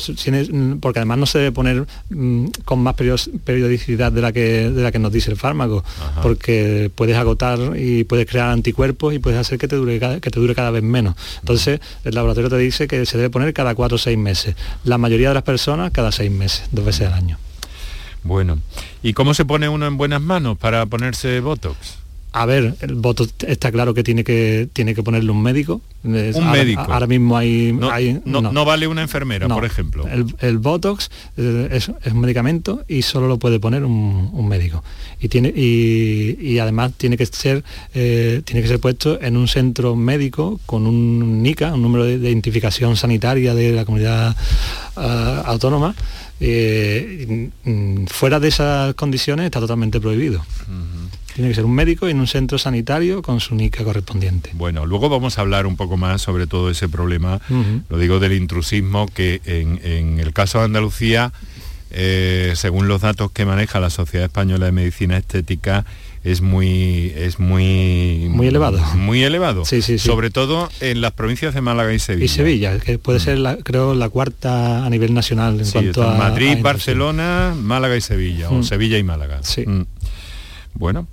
[0.81, 4.91] porque además no se debe poner mm, con más periodicidad de la que de la
[4.91, 5.85] que nos dice el fármaco,
[6.23, 10.41] porque puedes agotar y puedes crear anticuerpos y puedes hacer que te dure que te
[10.41, 11.15] dure cada vez menos.
[11.41, 14.57] Entonces, el laboratorio te dice que se debe poner cada cuatro o seis meses.
[14.85, 17.39] La mayoría de las personas cada seis meses, dos veces al año.
[18.23, 18.59] Bueno,
[19.03, 22.00] ¿y cómo se pone uno en buenas manos para ponerse Botox?
[22.33, 25.81] A ver, el voto está claro que tiene que tiene que ponerle un médico.
[26.05, 26.83] un médico.
[26.89, 27.73] Ahora mismo hay
[28.25, 30.07] no, no, vale una enfermera, por ejemplo.
[30.41, 34.85] El, Botox eh, es, un medicamento y solo lo puede poner un, médico.
[35.21, 37.65] Y tiene y, además tiene que ser
[37.95, 42.15] eh, tiene que ser puesto en un centro médico con un NICA, un número de,
[42.15, 44.37] identificación sanitaria de la comunidad
[44.97, 45.95] ah, autónoma.
[46.43, 47.51] Eh,
[48.07, 50.43] fuera de esas condiciones está totalmente prohibido.
[51.35, 54.51] Tiene que ser un médico en un centro sanitario con su NICA correspondiente.
[54.55, 57.41] Bueno, luego vamos a hablar un poco más sobre todo ese problema,
[57.89, 61.33] lo digo del intrusismo, que en, el caso de Andalucía,
[61.91, 65.85] eh, según los datos que maneja la Sociedad Española de Medicina Estética,
[66.23, 71.55] es muy es muy muy elevado muy elevado sí, sí, sobre todo en las provincias
[71.55, 73.23] de Málaga y Sevilla y Sevilla que puede mm.
[73.23, 78.03] ser la, creo la cuarta a nivel nacional en cuanto a Madrid Barcelona Málaga y
[78.03, 78.65] Sevilla o mm.
[78.65, 79.87] Sevilla y Málaga sí mm.
[80.75, 81.09] bueno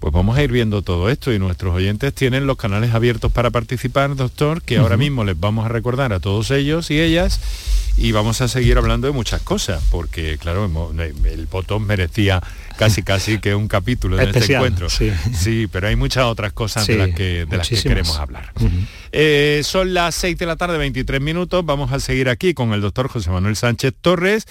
[0.00, 3.50] pues vamos a ir viendo todo esto y nuestros oyentes tienen los canales abiertos para
[3.50, 7.40] participar, doctor, que ahora mismo les vamos a recordar a todos ellos y ellas
[7.96, 12.40] y vamos a seguir hablando de muchas cosas, porque claro, el botón merecía
[12.76, 14.88] casi casi que un capítulo en este encuentro.
[14.88, 15.66] Sí.
[15.72, 18.52] pero hay muchas otras cosas de las que, de las que queremos hablar.
[19.10, 22.80] Eh, son las 6 de la tarde, 23 minutos, vamos a seguir aquí con el
[22.80, 24.46] doctor José Manuel Sánchez Torres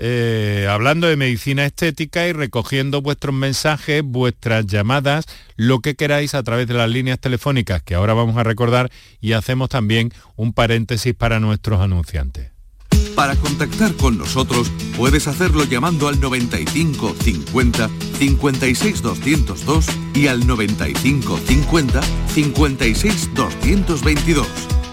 [0.00, 6.42] eh, hablando de medicina estética y recogiendo vuestros mensajes, vuestras llamadas, lo que queráis a
[6.44, 11.14] través de las líneas telefónicas que ahora vamos a recordar y hacemos también un paréntesis
[11.14, 12.52] para nuestros anunciantes.
[13.16, 21.40] Para contactar con nosotros puedes hacerlo llamando al 95 50 56 202 y al 95
[21.44, 24.46] 50 56 222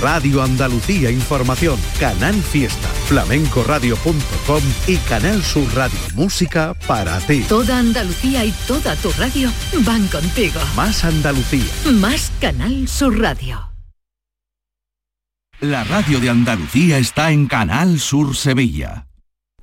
[0.00, 7.44] Radio Andalucía Información, Canal Fiesta, flamencoradio.com y Canal Sur Radio Música para ti.
[7.48, 9.50] Toda Andalucía y toda tu radio
[9.84, 10.60] van contigo.
[10.74, 11.64] Más Andalucía.
[11.92, 13.72] Más Canal Sur Radio.
[15.60, 19.06] La radio de Andalucía está en Canal Sur Sevilla.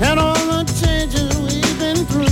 [0.00, 2.26] And all the changes we've been through.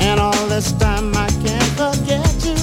[0.00, 2.56] And all this time I can't forget you.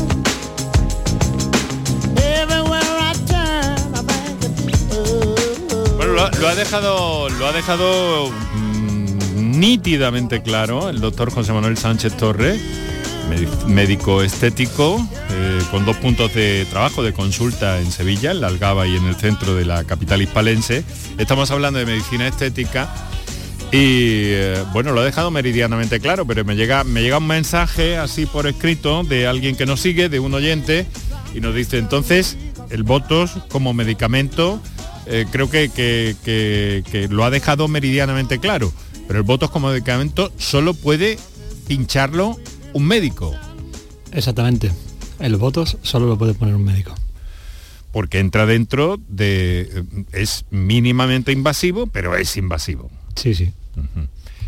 [2.17, 5.95] Everywhere I turn, I think of you.
[5.97, 11.53] Bueno, lo, ha- lo ha dejado, lo ha dejado mm, nítidamente claro el doctor José
[11.53, 12.98] Manuel Sánchez Torre, medi-
[13.67, 18.87] médico estético, eh, con dos puntos de trabajo, de consulta en Sevilla, en la Algaba
[18.87, 20.83] y en el centro de la capital hispalense.
[21.17, 22.93] Estamos hablando de medicina estética
[23.71, 27.97] y eh, bueno, lo ha dejado meridianamente claro, pero me llega, me llega un mensaje
[27.97, 30.87] así por escrito de alguien que nos sigue, de un oyente,
[31.35, 32.35] y nos dice, entonces,
[32.71, 34.59] el Botox como medicamento,
[35.05, 38.73] eh, creo que, que- que- que lo ha dejado meridianamente claro,
[39.07, 41.19] pero el Botox como medicamento solo puede
[41.67, 42.39] pincharlo
[42.73, 43.35] un médico,
[44.11, 44.71] Exactamente.
[45.19, 46.95] El votos solo lo puede poner un médico.
[47.91, 49.83] porque entra dentro de...
[50.11, 52.89] es mínimamente invasivo, pero es invasivo.
[53.15, 53.51] Sí, sí.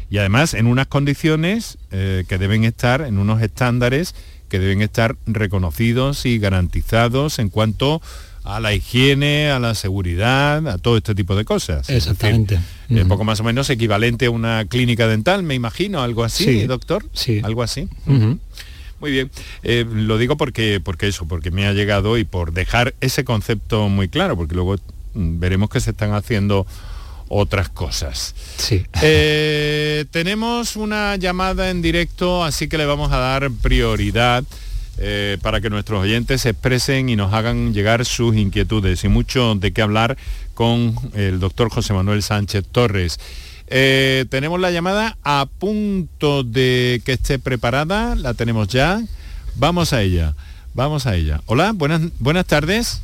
[0.10, 4.16] y además en unas condiciones eh, que deben estar, en unos estándares
[4.48, 8.02] que deben estar reconocidos y garantizados en cuanto
[8.44, 11.90] a la higiene, a la seguridad, a todo este tipo de cosas.
[11.90, 12.60] Es decir, Exactamente.
[12.90, 16.64] eh, poco más o menos equivalente a una clínica dental, me imagino, algo así, Sí,
[16.68, 17.06] doctor.
[17.14, 17.42] Sí.
[17.44, 17.88] Algo así.
[18.06, 19.32] Muy bien.
[19.64, 23.90] Eh, lo digo porque, porque eso, porque me ha llegado y por dejar ese concepto
[23.90, 24.76] muy claro, porque luego
[25.14, 26.66] mm, veremos que se están haciendo
[27.28, 28.36] otras cosas.
[28.58, 28.84] Sí.
[29.02, 34.44] Eh, tenemos una llamada en directo, así que le vamos a dar prioridad
[34.98, 39.56] eh, para que nuestros oyentes se expresen y nos hagan llegar sus inquietudes y mucho
[39.56, 40.18] de qué hablar
[40.54, 43.20] con el doctor José Manuel Sánchez Torres.
[43.68, 49.02] Eh, tenemos la llamada a punto de que esté preparada, la tenemos ya.
[49.56, 50.36] Vamos a ella,
[50.74, 51.42] vamos a ella.
[51.46, 53.02] Hola, buenas, buenas tardes.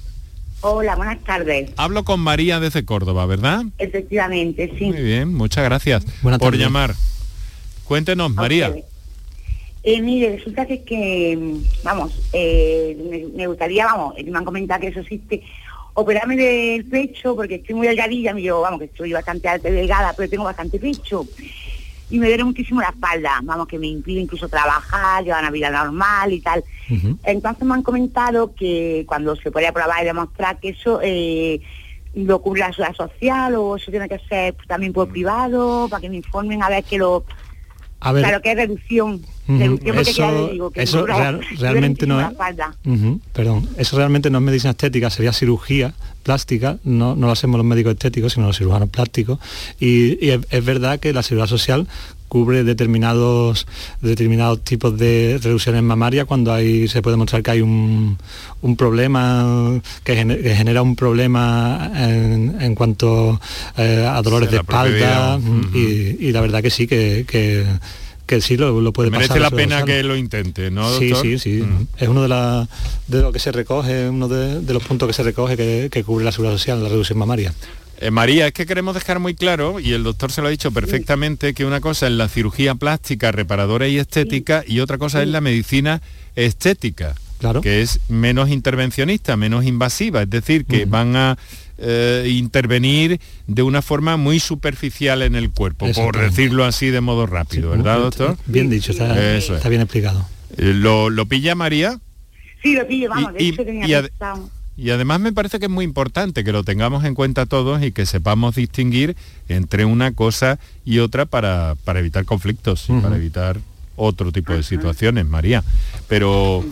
[0.62, 1.70] Hola, buenas tardes.
[1.78, 3.64] Hablo con María desde Córdoba, ¿verdad?
[3.78, 4.86] Efectivamente, sí.
[4.86, 6.62] Muy bien, muchas gracias Buenas por tardes.
[6.66, 6.96] llamar.
[7.86, 8.74] Cuéntenos, María.
[9.90, 14.82] Eh, mire, resulta que, que mm, vamos, eh, me, me gustaría, vamos, me han comentado
[14.82, 15.42] que eso existe,
[15.94, 20.12] operarme del pecho porque estoy muy delgadilla, yo, vamos, que estoy bastante alta y delgada,
[20.12, 21.26] pero tengo bastante pecho.
[22.10, 25.70] Y me duele muchísimo la espalda, vamos, que me impide incluso trabajar, llevar una vida
[25.70, 26.66] normal y tal.
[27.24, 31.62] Entonces me han comentado que cuando se puede probar y demostrar que eso eh,
[32.14, 36.10] lo cubre la seguridad social o eso tiene que ser también por privado, para que
[36.10, 37.24] me informen a ver que lo...
[38.00, 38.24] A ver.
[38.24, 39.22] Claro que es reducción.
[40.02, 42.28] Eso- ya le digo que eso me dura- real- me duele realmente no es-
[43.34, 47.66] Perdón, eso realmente no es medicina estética, sería cirugía plástica, no, no lo hacemos los
[47.66, 49.40] médicos estéticos, sino los cirujanos plásticos.
[49.80, 51.88] Y, y es, es verdad que la seguridad social
[52.28, 53.66] cubre determinados
[54.02, 58.18] determinados tipos de reducciones mamarias cuando hay se puede mostrar que hay un,
[58.62, 63.40] un problema que, gene- que genera un problema en, en cuanto
[63.78, 65.38] eh, a dolores de espalda vida.
[65.38, 67.66] mm, y, y la verdad que sí que, que,
[68.26, 69.42] que sí lo, lo puede Merece pasar.
[69.44, 71.62] la pena que lo intente, ¿no, Sí, sí, sí.
[71.64, 71.88] Mm.
[71.98, 72.68] Es uno de, la-
[73.08, 76.04] de lo que se recoge, uno de, de los puntos que se recoge que, que
[76.04, 77.54] cubre la seguridad social, la reducción mamaria.
[78.00, 80.72] Eh, María, es que queremos dejar muy claro, y el doctor se lo ha dicho
[80.72, 85.28] perfectamente, que una cosa es la cirugía plástica, reparadora y estética, y otra cosa es
[85.30, 86.02] la medicina
[86.36, 87.62] estética, Claro.
[87.62, 91.38] que es menos intervencionista, menos invasiva, es decir, que van a
[91.80, 97.26] eh, intervenir de una forma muy superficial en el cuerpo, por decirlo así de modo
[97.28, 98.38] rápido, ¿verdad, doctor?
[98.48, 99.58] Bien dicho, está, Eso es.
[99.58, 100.28] está bien explicado.
[100.58, 102.00] Eh, ¿Lo, lo pilla María?
[102.64, 104.50] Sí, lo pillo, vamos, Y- de hecho y- tenía y ad- pensado.
[104.78, 107.92] Y además me parece que es muy importante que lo tengamos en cuenta todos y
[107.92, 109.16] que sepamos distinguir
[109.50, 113.58] entre una cosa y otra para, para evitar conflictos y para evitar
[113.96, 115.64] otro tipo de situaciones, María.
[116.08, 116.64] Pero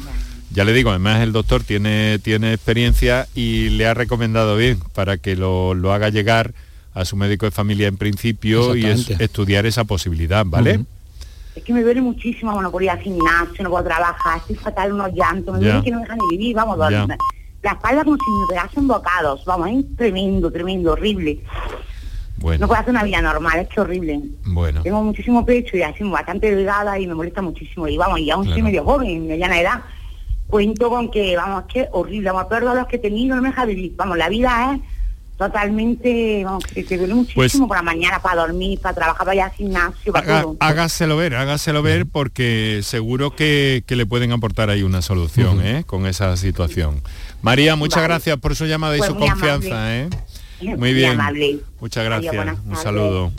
[0.51, 5.17] ya le digo, además el doctor tiene, tiene experiencia y le ha recomendado bien para
[5.17, 6.53] que lo, lo haga llegar
[6.93, 10.81] a su médico de familia en principio y es- estudiar esa posibilidad, ¿vale?
[11.55, 14.93] Es que me duele muchísimo, bueno, por ir al gimnasio, no puedo trabajar, estoy fatal,
[14.93, 16.77] unos llantos, me duele que no me dejan ni vivir, vamos.
[17.65, 21.41] La espalda como si me pegasen bocados, vamos, es tremendo, tremendo, horrible.
[22.38, 24.21] Bueno, No puedo hacer una vida normal, es que horrible.
[24.45, 24.84] bueno.
[24.84, 27.88] Tengo muchísimo pecho y así bastante delgada y me molesta muchísimo.
[27.88, 28.65] Y vamos, y aún soy Claro.
[28.65, 29.82] medio joven, mediana edad.
[30.47, 33.41] Cuento con que, vamos, es que horrible, vamos, peor de los que he tenido, no
[33.41, 33.93] me deja vivir.
[33.95, 34.82] Vamos, la vida es
[35.37, 39.35] totalmente, vamos, que te duele muchísimo Pues- por la mañana, para dormir, para trabajar, para
[39.35, 40.57] ir al gimnasio, para Haga- todo.
[40.59, 45.83] hágaselo ver, hágaselo ver porque seguro que, que le pueden aportar ahí una solución ¿eh?
[45.85, 47.01] con esa situación.
[47.41, 48.07] María, muchas Vale.
[48.07, 49.95] gracias por su llamada y Pues su confianza.
[49.95, 50.09] ¿eh?
[50.61, 51.11] Muy bien.
[51.13, 51.57] amable.
[51.79, 52.33] Muchas gracias.
[52.65, 53.31] Un saludo.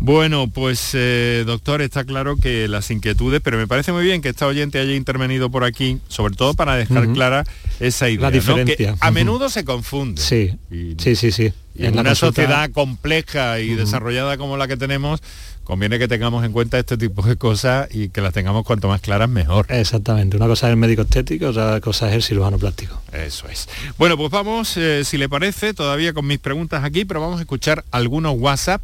[0.00, 4.30] Bueno, pues eh, doctor, está claro que las inquietudes, pero me parece muy bien que
[4.30, 7.44] esta oyente haya intervenido por aquí, sobre todo para dejar clara
[7.78, 8.22] esa idea.
[8.22, 8.34] La ¿no?
[8.34, 8.76] diferencia.
[8.76, 10.20] Que a menudo se confunde.
[10.20, 10.56] Sí,
[10.98, 11.52] sí, sí, sí.
[11.74, 15.20] Y en la una consulta- sociedad compleja y desarrollada como la que tenemos,
[15.64, 19.00] conviene que tengamos en cuenta este tipo de cosas y que las tengamos cuanto más
[19.00, 19.66] claras mejor.
[19.68, 20.36] Exactamente.
[20.36, 23.00] Una cosa es el médico estético, otra cosa es el cirujano plástico.
[23.12, 23.68] Eso es.
[23.98, 27.42] Bueno, pues vamos, eh, si le parece, todavía con mis preguntas aquí, pero vamos a
[27.42, 28.82] escuchar algunos WhatsApp.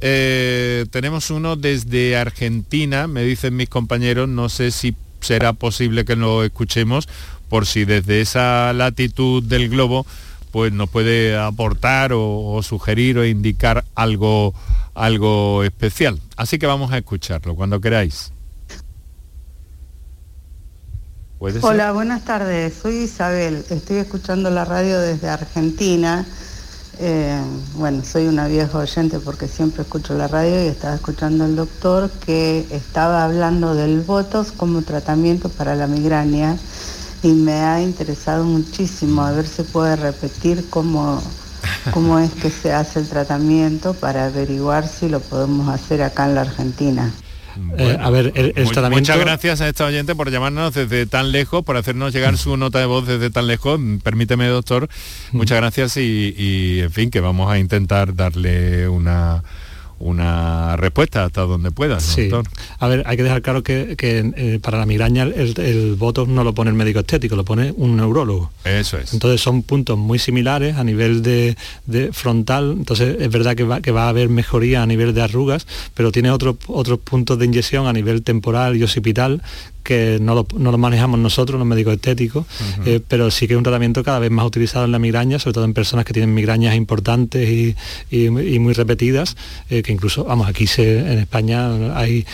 [0.00, 6.14] Eh, tenemos uno desde Argentina, me dicen mis compañeros, no sé si será posible que
[6.14, 7.08] lo escuchemos,
[7.48, 10.06] por si desde esa latitud del globo
[10.50, 14.54] pues nos puede aportar o, sugerir o indicar algo,
[14.94, 16.20] algo especial.
[16.36, 18.32] Así que vamos a escucharlo cuando queráis.
[21.62, 22.74] Hola, buenas tardes.
[22.82, 23.64] Soy Isabel.
[23.70, 26.26] Estoy escuchando la radio desde Argentina.
[27.00, 27.40] Eh,
[27.76, 32.10] bueno, soy una vieja oyente porque siempre escucho la radio y estaba escuchando al doctor
[32.10, 36.56] que estaba hablando del Botox como tratamiento para la migraña
[37.22, 41.22] y me ha interesado muchísimo a ver si puede repetir cómo,
[41.92, 46.34] cómo es que se hace el tratamiento para averiguar si lo podemos hacer acá en
[46.34, 47.12] la Argentina.
[47.76, 49.00] Eh, a ver, el, el Mu- tratamiento...
[49.12, 52.78] Muchas gracias a esta oyente por llamarnos desde tan lejos, por hacernos llegar su nota
[52.78, 53.80] de voz desde tan lejos.
[53.80, 54.88] Mm, Permíteme, doctor,
[55.32, 59.42] muchas gracias y, y, en fin, que vamos a intentar darle una,
[59.98, 62.28] una respuesta hasta donde pueda, Sí.
[62.28, 62.52] doctor.
[62.78, 66.28] A ver, hay que dejar claro que, que, eh, para la migraña el, el Botox
[66.30, 68.50] no lo pone el médico estético, lo pone un neurólogo.
[68.64, 69.12] Eso es.
[69.12, 71.56] Entonces son puntos muy similares a nivel de,
[71.86, 75.22] de frontal, entonces es verdad que va, que va a haber mejoría a nivel de
[75.22, 79.42] arrugas, pero tiene otros otros puntos de inyección a nivel temporal y occipital
[79.88, 82.44] que no lo, no lo manejamos nosotros, los médicos estéticos,
[82.84, 85.54] eh, pero sí que es un tratamiento cada vez más utilizado en la migraña, sobre
[85.54, 87.74] todo en personas que tienen migrañas importantes y,
[88.10, 89.34] y- y muy repetidas,
[89.70, 92.26] eh, que incluso, vamos, aquí se, en España hay,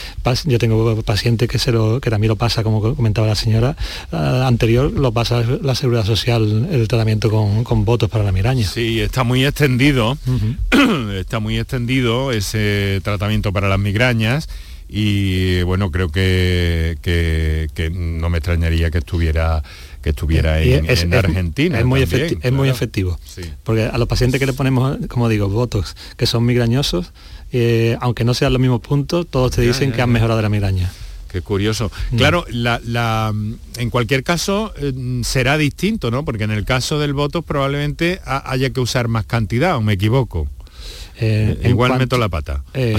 [0.47, 3.77] yo tengo pacientes que, se lo, que también lo pasa, como comentaba la señora
[4.11, 8.67] eh, anterior, lo pasa la Seguridad Social, el tratamiento con, con votos para la migraña.
[8.67, 10.19] Sí, está muy extendido,
[11.17, 14.49] está muy extendido ese tratamiento para las migrañas
[14.89, 19.63] y bueno, creo que, que- que no me extrañaría que estuviera
[20.03, 21.79] que estuviera en, es- en es- Argentina.
[21.79, 22.75] Es muy, también, efecti- es muy claro.
[22.77, 23.19] efectivo.
[23.25, 23.41] Sí.
[23.63, 27.13] Porque a los pacientes que le ponemos, como digo, Botox, que son migrañosos,
[27.53, 30.51] eh, aunque no sean los mismos puntos, todos te dicen ya, que han mejorado la
[30.51, 30.93] migraña.
[31.33, 31.91] Qué curioso.
[32.11, 32.17] Mm.
[32.17, 33.33] Claro, la, la,
[33.79, 34.93] en cualquier caso eh,
[35.25, 36.23] será distinto, ¿no?
[36.25, 39.95] Porque en el caso del voto probablemente ha- haya que usar más cantidad, ¿o me
[39.95, 40.49] equivoco?
[41.21, 42.63] Eh, Igual cuanto- meto la pata.
[42.75, 42.97] Eh,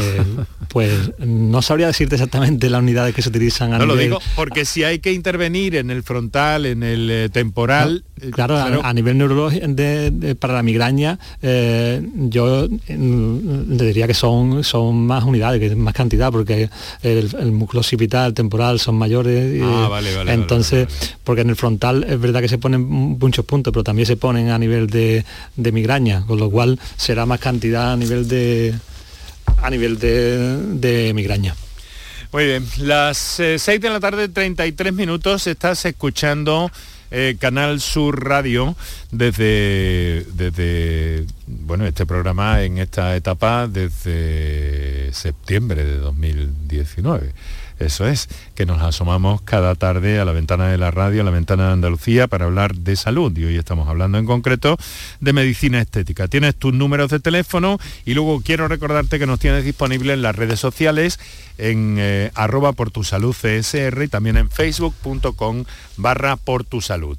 [0.69, 4.65] pues no sabría decirte exactamente las unidades que se utilizan a No lo digo porque
[4.65, 9.17] si hay que intervenir en el frontal, en el eh, temporal, Claro, a- A, nivel
[9.17, 11.19] neurológico de- de- para la migraña,
[12.29, 16.69] yo mm, le diría que son, son más unidades, que es más cantidad, porque
[17.01, 19.61] el, el músculo occipital, temporal son mayores.
[19.63, 20.87] Ah, vale, vale, Entonces,
[21.23, 24.49] porque en el frontal es verdad que se ponen muchos puntos, pero también se ponen
[24.49, 25.25] a nivel de,
[25.55, 28.75] de migraña, con lo cual será más cantidad a nivel de
[29.61, 31.55] a nivel de, migraña.
[32.31, 36.69] Muy bien, las 6 de la tarde, 33 minutos, estás escuchando
[37.11, 38.75] eh, Canal Sur Radio
[39.11, 47.31] desde, desde, bueno, este programa en esta etapa desde septiembre de 2019.
[47.79, 51.31] Eso es, que nos asomamos cada tarde a la ventana de la radio, a la
[51.31, 53.35] ventana de Andalucía, para hablar de salud.
[53.37, 54.77] Y hoy estamos hablando en concreto
[55.19, 56.27] de medicina estética.
[56.27, 60.35] Tienes tus números de teléfono y luego quiero recordarte que nos tienes disponible en las
[60.35, 61.19] redes sociales,
[61.57, 65.65] en eh, arroba por tu salud CSR y también en facebook.com
[65.97, 67.17] barra por tu salud.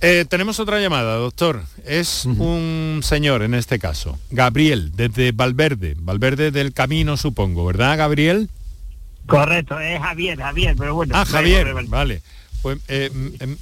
[0.00, 1.62] Eh, tenemos otra llamada, doctor.
[1.86, 8.48] Es un señor en este caso, Gabriel, desde Valverde, Valverde del Camino, supongo, ¿verdad, Gabriel?
[9.26, 11.14] Correcto, es Javier, Javier, pero bueno.
[11.16, 12.22] Ah, Javier, vale.
[12.62, 13.10] Pues eh,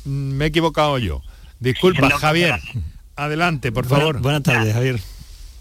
[0.04, 1.22] me he equivocado yo.
[1.58, 2.60] Disculpa, Javier.
[3.16, 4.20] Adelante, por favor.
[4.20, 5.00] buenas tardes, Javier.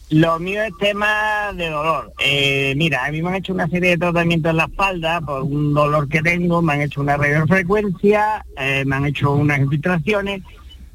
[0.10, 2.12] Lo mío es tema de dolor.
[2.20, 5.44] Eh, mira, a mí me han hecho una serie de tratamientos en la espalda por
[5.44, 10.42] un dolor que tengo, me han hecho una radiofrecuencia, eh, me han hecho unas infiltraciones,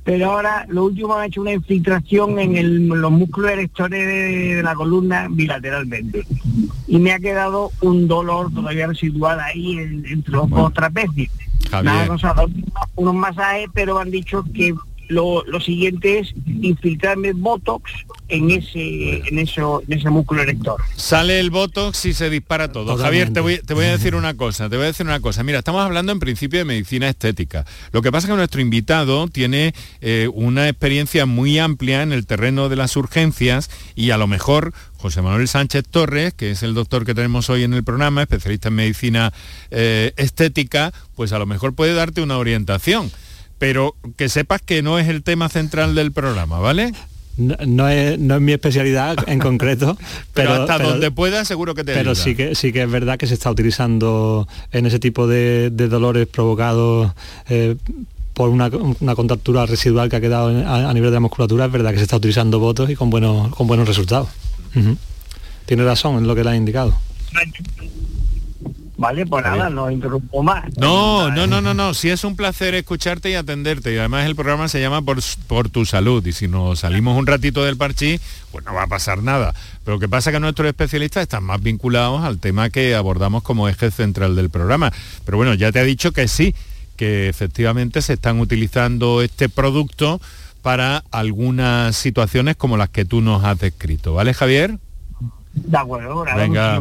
[0.04, 4.74] pero ahora lo último me han hecho una infiltración en los músculos erectores de, la
[4.74, 6.26] columna bilateralmente.
[6.86, 11.30] Y me ha quedado un dolor todavía residual ahí entre los dos trapecios.
[11.82, 12.16] Nada,
[12.96, 14.74] unos masajes, pero han dicho que
[15.08, 17.90] lo, siguiente es infiltrarme Botox
[18.28, 20.80] en ese, en, eso, en ese músculo erector.
[20.96, 22.96] Sale el Botox y se dispara todo.
[22.96, 25.42] Javier, te voy, te voy, a decir una cosa, te voy a decir una cosa.
[25.42, 27.64] Mira, estamos hablando en principio de medicina estética.
[27.92, 32.26] Lo que pasa es que nuestro invitado tiene eh, una experiencia muy amplia en el
[32.26, 36.72] terreno de las urgencias y a lo mejor José Manuel Sánchez Torres, que es el
[36.72, 39.32] doctor que tenemos hoy en el programa, especialista en medicina
[39.70, 43.12] eh, estética, pues a lo mejor puede darte una orientación
[43.58, 46.92] pero que sepas que no es el tema central del programa, ¿vale?
[47.36, 49.98] No, es, mi especialidad en concreto,
[50.32, 53.26] pero, hasta donde pueda seguro que te Pero sí que sí que es verdad que
[53.26, 57.12] se está utilizando en ese tipo de, dolores provocados
[57.48, 57.74] eh,
[58.34, 61.98] por una, contractura residual que ha quedado a, nivel de la musculatura, es verdad que
[61.98, 64.28] se está utilizando votos y con buenos, con buenos resultados.
[65.66, 66.94] Tiene razón en lo que le ha indicado.
[69.04, 70.64] Vale, pues nada, no interrumpo más.
[70.78, 71.92] No, no, no, no, no.
[71.92, 73.92] Sí es un placer escucharte y atenderte.
[73.92, 76.24] Y además el programa se llama Por, por tu salud.
[76.24, 78.18] Y si nos salimos un ratito del parchí,
[78.50, 79.54] pues no va a pasar nada.
[79.84, 83.42] Pero lo que pasa es que nuestros especialistas están más vinculados al tema que abordamos
[83.42, 84.90] como eje central del programa.
[85.26, 86.54] Pero bueno, ya te ha dicho que sí,
[86.96, 90.18] que efectivamente se están utilizando este producto
[90.62, 94.14] para algunas situaciones como las que tú nos has descrito.
[94.14, 94.78] ¿Vale, Javier?
[95.54, 96.80] De acuerdo, Venga.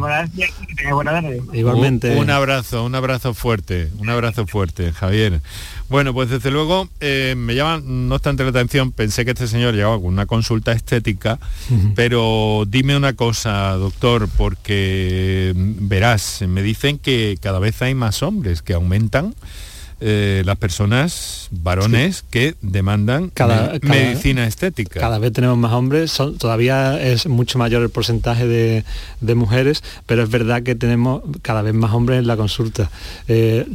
[1.52, 2.16] Igualmente.
[2.16, 5.40] Un, abrazo, un abrazo fuerte, un abrazo fuerte, Javier.
[5.88, 9.74] Bueno, pues desde luego eh, me llama no obstante la atención, pensé que este señor
[9.74, 11.38] llegaba con una consulta estética,
[11.94, 18.22] pero dime una cosa, doctor, porque mm, verás, me dicen que cada vez hay más
[18.22, 19.34] hombres que aumentan
[20.06, 23.32] eh, las personas, varones, que demandan
[23.80, 25.00] medicina estética.
[25.00, 30.22] Cada vez tenemos más hombres, son, todavía es mucho mayor el porcentaje de, mujeres, pero
[30.22, 32.90] es verdad que tenemos cada vez más hombres en la consulta.
[33.28, 33.66] Eh,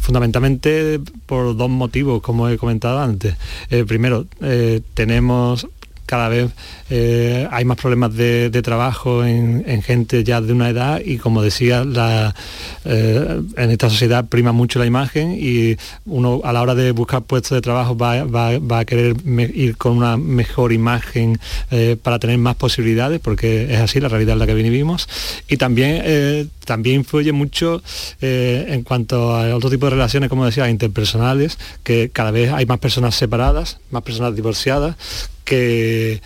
[0.00, 3.36] fundamentalmente por dos motivos, como he comentado antes.
[3.70, 4.26] Eh, primero,
[4.94, 5.68] tenemos
[6.06, 6.50] cada vez
[6.94, 11.86] eh, hay más problemas de, trabajo en, gente ya de una edad y como decía,
[12.84, 17.22] eh, en esta sociedad prima mucho la imagen y uno a la hora de buscar
[17.22, 19.16] puestos de trabajo va, a querer
[19.54, 21.38] ir con una mejor imagen
[21.70, 25.08] eh, para tener más posibilidades, porque es así la realidad en la que vivimos.
[25.48, 27.82] Y también, también influye mucho
[28.20, 32.80] en cuanto a otro tipo de relaciones, como decía, interpersonales, que cada vez hay más
[32.80, 34.96] personas separadas, más personas divorciadas,
[35.44, 36.20] que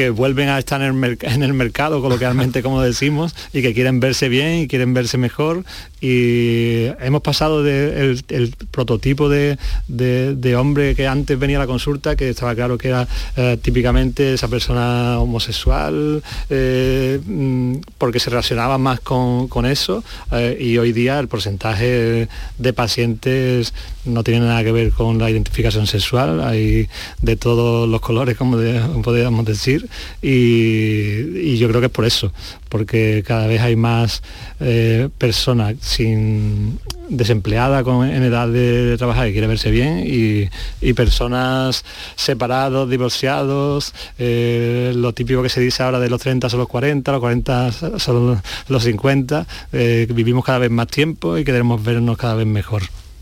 [0.00, 4.00] que vuelven a estar en el, en el mercado, coloquialmente como decimos, y que quieren
[4.00, 5.62] verse bien y quieren verse mejor.
[6.00, 9.58] Y hemos pasado del el prototipo de,
[10.56, 14.48] hombre que antes venía a la consulta, que estaba claro que era eh, típicamente esa
[14.48, 21.28] persona homosexual, eh, mm, porque se relacionaba más con, eso, eh, y hoy día el
[21.28, 22.28] porcentaje
[22.58, 23.74] de pacientes
[24.04, 26.88] no tiene nada que ver con la identificación sexual, hay
[27.20, 28.56] de todos los colores, como
[29.02, 29.88] podríamos decir,
[30.22, 32.32] y, yo creo que es por eso,
[32.70, 34.22] porque cada vez hay más
[34.60, 36.78] eh, personas sin
[37.10, 40.48] desempleada en edad de, trabajar y quiere verse bien y,
[40.94, 46.68] personas separados, divorciados, eh, lo típico que se dice ahora de los 30 son los
[46.68, 52.16] 40, los 40 son los 50, eh, vivimos cada vez más tiempo y queremos vernos
[52.16, 52.82] cada vez mejor.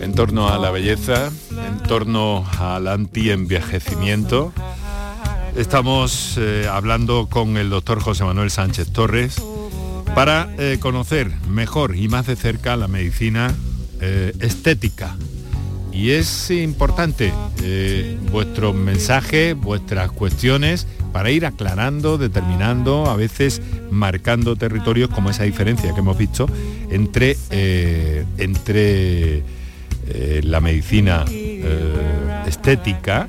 [0.00, 4.52] En torno a la belleza, en torno al anti-envejecimiento,
[5.58, 9.42] Estamos eh, hablando con el doctor José Manuel Sánchez Torres
[10.14, 13.52] para eh, conocer mejor y más de cerca la medicina
[14.00, 15.16] eh, estética.
[15.92, 17.32] Y es importante
[18.30, 23.60] vuestro mensaje, vuestras cuestiones, para ir aclarando, determinando, a veces
[23.90, 26.46] marcando territorios como esa diferencia que hemos visto
[26.90, 27.36] entre,
[28.38, 29.42] entre
[30.42, 31.24] la medicina
[32.46, 33.28] estética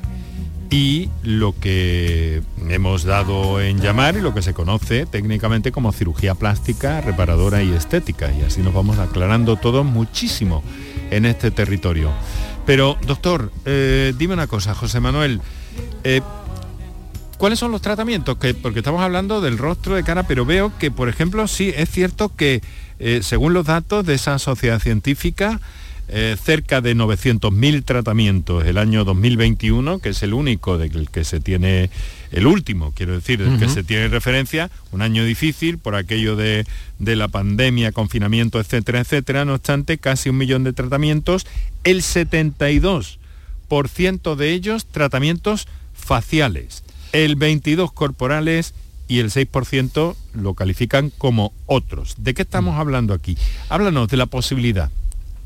[0.70, 6.36] y lo que hemos dado en llamar y lo que se conoce técnicamente como cirugía
[6.36, 8.32] plástica, reparadora y estética.
[8.32, 10.64] Y así nos vamos aclarando todo muchísimo
[11.10, 12.12] en este territorio.
[12.70, 15.42] Pero, doctor, eh, dime una cosa, José Manuel.
[16.04, 16.22] Eh,
[17.40, 18.38] ¿Cuáles son los tratamientos?
[18.38, 21.90] Que, porque estamos hablando del rostro de cara, pero veo que, por ejemplo, sí, es
[21.90, 22.62] cierto que,
[23.00, 25.60] eh, según los datos de esa sociedad científica,
[26.44, 31.90] cerca de 900.000 tratamientos el año 2021, que es el único del que se tiene,
[32.32, 36.66] el último, quiero decir, del que se tiene referencia, un año difícil por aquello de,
[37.00, 41.48] de la pandemia, confinamiento, etcétera, etcétera, no obstante, casi un millón de tratamientos,
[41.84, 48.74] el 72% de ellos tratamientos faciales, el 22 corporales
[49.08, 52.16] y el 6% lo califican como otros.
[52.20, 53.38] ¿De qué estamos hablando aquí?
[53.70, 54.92] Háblanos de la posibilidad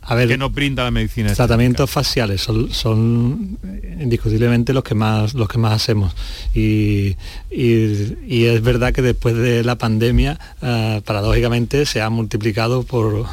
[0.05, 1.33] a ver, que nos brinda la medicina.
[1.33, 3.57] Tratamientos faciales son,
[3.99, 6.13] indiscutiblemente los que más los que más hacemos.
[6.53, 7.15] Y,
[7.49, 13.25] es verdad que después de la pandemia eh, paradójicamente se ha multiplicado por,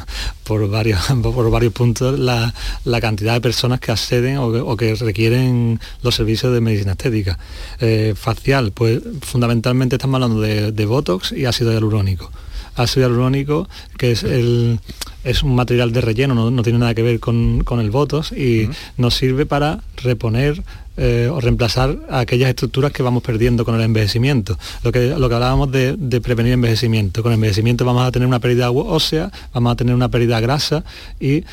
[0.43, 2.53] por varios por varios puntos la,
[3.01, 7.37] cantidad de personas que acceden o, que requieren los servicios de medicina estética.
[7.79, 12.31] Eh, facial pues fundamentalmente estamos hablando de, de botox y ácido hialurónico.
[12.75, 13.67] Ácido hialurónico,
[13.97, 14.79] que es, el,
[15.23, 19.15] es un material de relleno, no, tiene nada que ver con, el botox y nos
[19.15, 20.63] sirve para reponer
[20.97, 24.57] eh, o reemplazar aquellas estructuras que vamos perdiendo con el envejecimiento.
[24.83, 27.23] Lo que, lo que hablábamos de, prevenir envejecimiento.
[27.23, 30.83] Con el envejecimiento vamos a tener una pérdida ósea, vamos a tener una pérdida grasa
[31.19, 31.43] y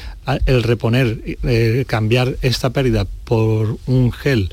[0.46, 4.50] el reponer, eh, cambiar esta pérdida por un gel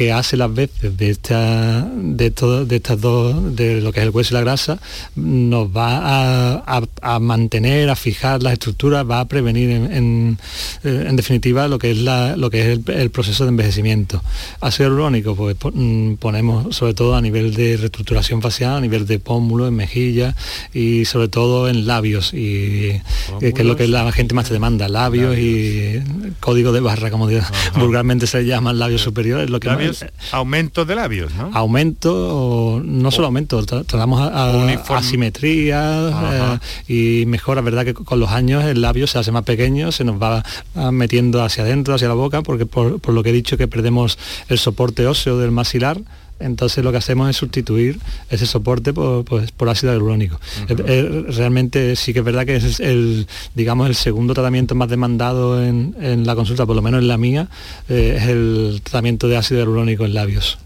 [0.00, 4.06] que hace las veces de esta de todo, de estas dos de lo que es
[4.06, 4.78] el hueso y la grasa
[5.14, 10.38] nos va a, mantener a fijar las estructuras va a prevenir en,
[10.84, 14.22] en, definitiva lo que es la, lo que es el, proceso de envejecimiento.
[14.62, 19.18] Ácido hialurónico pues mm, ponemos sobre todo a nivel de reestructuración facial a nivel de
[19.18, 20.34] pómulo en mejillas
[20.72, 23.02] y sobre todo en labios y
[23.38, 26.00] que es lo que la gente más te demanda labios, y
[26.40, 27.42] código de barra como digo,
[27.78, 29.89] vulgarmente se llaman labios superiores lo que
[30.32, 31.50] aumento de labios, ¿no?
[31.54, 34.50] Aumento, no solo aumento, tratamos a,
[34.96, 39.92] asimetría eh, y mejora, verdad que con los años el labio se hace más pequeño,
[39.92, 40.42] se nos va
[40.90, 44.18] metiendo hacia adentro, hacia la boca, porque por, lo que he dicho que perdemos
[44.48, 45.98] el soporte óseo del maxilar,
[46.40, 47.98] entonces lo que hacemos es sustituir
[48.30, 50.40] ese soporte por, pues, por ácido hialurónico.
[50.68, 54.88] Eh, eh, realmente sí que es verdad que es el, digamos, el segundo tratamiento más
[54.88, 55.94] demandado en,
[56.26, 57.48] la consulta, por lo menos en la mía,
[57.88, 60.58] eh, es el tratamiento de ácido hialurónico en labios.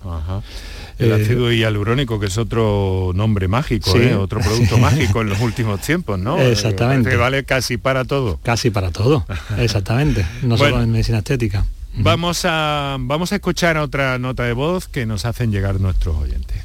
[0.99, 6.19] El ácido hialurónico, que es otro nombre mágico, otro producto mágico en los últimos tiempos,
[6.19, 6.39] ¿no?
[6.41, 7.11] Exactamente.
[7.11, 8.39] Que vale casi para todo.
[8.43, 9.27] Casi para todo,
[9.59, 10.25] exactamente.
[10.43, 11.65] No solo en medicina estética.
[11.97, 16.57] Vamos a, vamos a escuchar otra nota de voz que nos hacen llegar nuestros oyentes.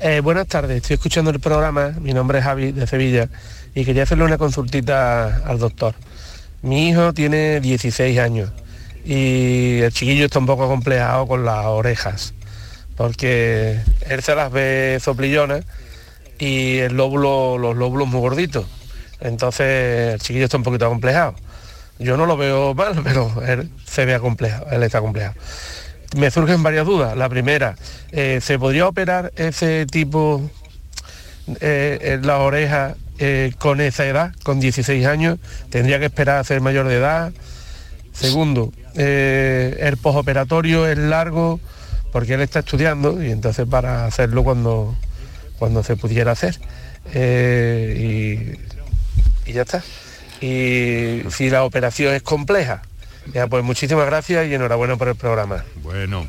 [0.00, 3.28] Eh, buenas tardes, estoy escuchando el programa, mi nombre es Javi de Sevilla
[3.74, 5.94] y quería hacerle una consultita al doctor.
[6.62, 8.50] Mi hijo tiene 16 años
[9.04, 12.32] y el chiquillo está un poco complejado con las orejas
[12.96, 13.78] porque
[14.08, 15.66] él se las ve soplillonas
[16.38, 18.64] y el lóbulo, los lóbulos muy gorditos.
[19.20, 21.34] Entonces el chiquillo está un poquito complejado
[22.00, 25.34] yo no lo veo mal, pero él se ve complejo, él está complejo.
[26.16, 27.16] Me surgen varias dudas.
[27.16, 27.76] La primera,
[28.10, 30.50] eh, ¿se podría operar ese tipo
[31.60, 35.38] eh, en la oreja eh, con esa edad, con 16 años?
[35.68, 37.32] ¿Tendría que esperar a ser mayor de edad?
[38.12, 41.60] Segundo, el posoperatorio es largo
[42.12, 44.96] porque él está estudiando y entonces para hacerlo cuando,
[45.60, 46.58] cuando se pudiera hacer.
[47.14, 48.58] y
[49.46, 49.82] ya está
[50.40, 52.82] y si la operación es compleja.
[53.34, 55.64] Ya, pues muchísimas gracias y enhorabuena por el programa.
[55.82, 56.26] Bueno.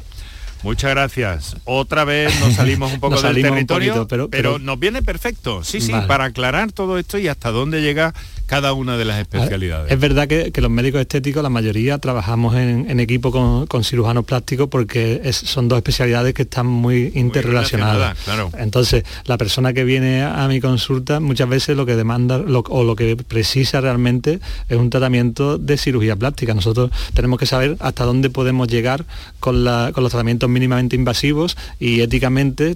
[0.64, 1.56] Muchas gracias.
[1.66, 5.64] Otra vez nos salimos un poco del territorio, pero, nos viene perfecto.
[5.64, 8.14] Sí, sí, para aclarar todo esto y hasta dónde llega
[8.52, 9.90] cada una de las especialidades.
[9.90, 15.22] Es verdad que, los médicos estéticos, la mayoría, trabajamos en, equipo con, cirujanos plásticos porque
[15.32, 18.18] son dos especialidades que están muy interrelacionadas.
[18.58, 22.96] Entonces, la persona que viene a mi consulta muchas veces lo que demanda o lo
[22.98, 26.54] que precisa realmente es un tratamiento de cirugía plástica.
[26.54, 29.06] Nosotros tenemos que saber hasta dónde podemos llegar
[29.40, 32.76] con, los tratamientos mínimamente invasivos y éticamente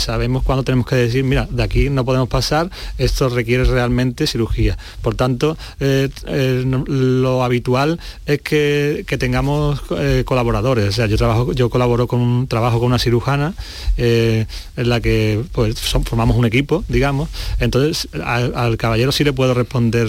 [0.00, 4.76] sabemos cuándo tenemos que decir, mira, de aquí no podemos pasar, esto requiere realmente cirugía.
[5.00, 10.88] Por tanto, eh, eh, lo habitual es que, tengamos eh, colaboradores.
[10.88, 13.54] O sea, yo trabajo, yo colaboro con trabajo con una cirujana
[13.96, 14.46] en
[14.76, 17.28] la que pues, formamos un equipo, digamos.
[17.60, 20.08] Entonces, al, caballero sí le puedo responder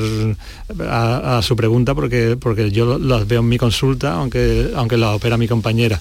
[0.80, 5.38] a, su pregunta porque, porque yo las veo en mi consulta, aunque, aunque la opera
[5.38, 6.00] mi compañera.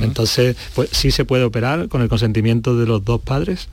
[0.00, 3.68] Entonces, pues sí se puede operar con el consentimiento de los dos padres.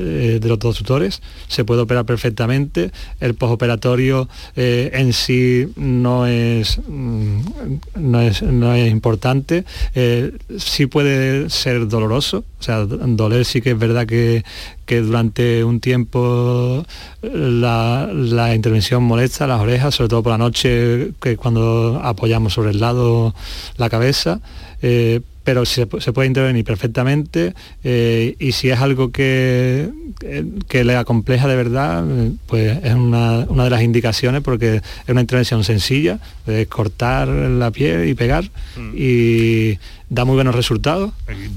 [0.00, 6.24] Eh, de los dos tutores, se puede operar perfectamente, el posoperatorio eh, en sí no
[6.24, 7.40] es, mm,
[7.96, 9.64] no es, no es importante,
[9.96, 14.44] eh, sí puede ser doloroso, o sea, doler sí que es verdad que,
[14.86, 16.84] que durante un tiempo
[17.22, 22.70] la, la, intervención molesta las orejas, sobre todo por la noche, que cuando apoyamos sobre
[22.70, 23.34] el lado
[23.78, 24.40] la cabeza,
[25.48, 29.88] pero se, puede intervenir perfectamente eh, y si es algo que,
[30.68, 32.04] que, le acompleja de verdad,
[32.46, 38.06] pues es una, de las indicaciones porque es una intervención sencilla, de cortar la piel
[38.10, 38.44] y pegar
[38.76, 38.92] mm.
[38.94, 39.78] y
[40.10, 41.12] da muy buenos resultados.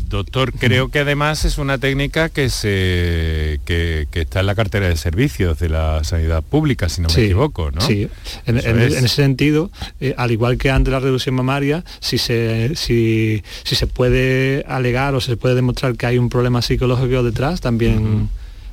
[0.10, 4.98] Doctor, creo que además es una técnica que, se, que, está en la cartera de
[4.98, 7.82] servicios de la sanidad pública, si no me equivoco, ¿no?
[7.82, 8.10] Sí,
[8.46, 13.88] en, ese sentido, eh, al igual que ante la reducción mamaria, si se, si, se
[13.88, 18.30] puede alegar o se puede demostrar que hay un problema psicológico detrás, también...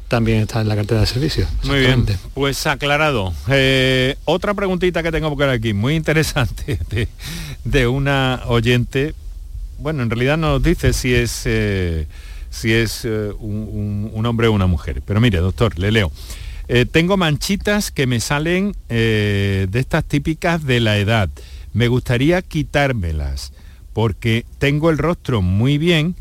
[0.09, 1.49] también está en la cartera de servicios.
[1.65, 3.35] Muy bien, pues aclarado.
[3.49, 7.09] Eh, otra preguntita que tengo por aquí, muy interesante, de,
[7.65, 9.15] de una oyente,
[9.79, 12.07] bueno, en realidad no nos dice si es, eh,
[12.51, 15.03] si es eh, un, hombre o una mujer.
[15.05, 16.13] Pero mire, doctor, le leo.
[16.69, 21.31] Eh, tengo manchitas que me salen de estas típicas de la edad.
[21.73, 23.53] Me gustaría quitármelas
[23.93, 26.15] porque tengo el rostro muy bien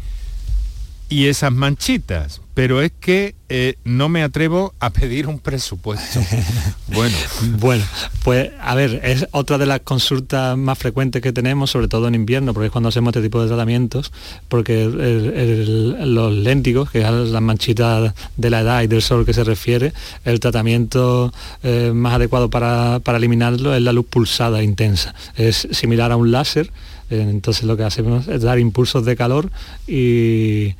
[1.10, 6.20] y esas manchitas, pero es que eh, no me atrevo a pedir un presupuesto.
[6.88, 7.16] bueno.
[7.60, 7.84] bueno,
[8.24, 12.16] pues a ver, es otra de las consultas más frecuentes que tenemos, sobre todo en
[12.16, 14.12] invierno, porque es cuando hacemos este tipo de tratamientos,
[14.49, 19.45] porque los léntigos, que es las manchitas de la edad y del sol que se
[19.45, 19.93] refiere,
[20.26, 21.34] el tratamiento
[21.64, 25.16] eh, más adecuado para, para eliminarlo es la luz pulsada intensa.
[25.36, 26.70] Es similar a un láser,
[27.10, 29.49] entonces lo que hacemos es dar impulsos de calor
[29.88, 30.74] y,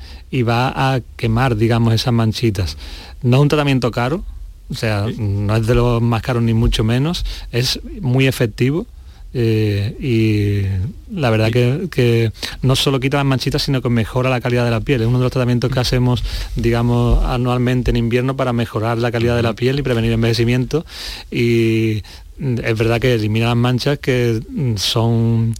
[0.44, 2.78] va a quemar, digamos, esas manchitas.
[3.22, 4.24] No es un tratamiento caro,
[4.70, 8.86] o sea, no es de los más caros ni mucho menos, es muy efectivo.
[9.34, 14.66] Eh, y la verdad que, no solo quita las manchitas, sino que mejora la calidad
[14.66, 15.02] de la piel.
[15.02, 16.24] Es uno de los tratamientos que hacemos,
[16.56, 20.86] digamos, anualmente en invierno para mejorar la calidad de la piel y prevenir envejecimiento.
[21.30, 22.04] Y
[22.40, 24.40] es verdad que elimina las manchas que
[24.76, 25.56] son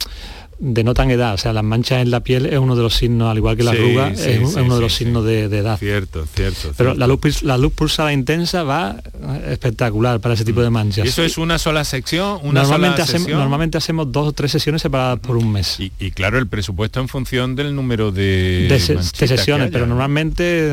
[0.60, 3.38] denotan edad, o sea, las manchas en la piel es uno de los signos, al
[3.38, 5.78] igual que la arruga, es, uno de los signos de, edad.
[5.78, 6.74] Cierto, cierto.
[6.76, 8.98] Pero La, luz, la luz pulsada intensa va
[9.48, 11.06] espectacular para ese tipo de manchas.
[11.06, 12.40] ¿Y eso es una sola sección?
[12.44, 15.78] Una normalmente, sola hacemos, normalmente hacemos dos o tres sesiones separadas por un mes.
[15.80, 20.72] Y, claro, el presupuesto en función del número de, de sesiones, pero normalmente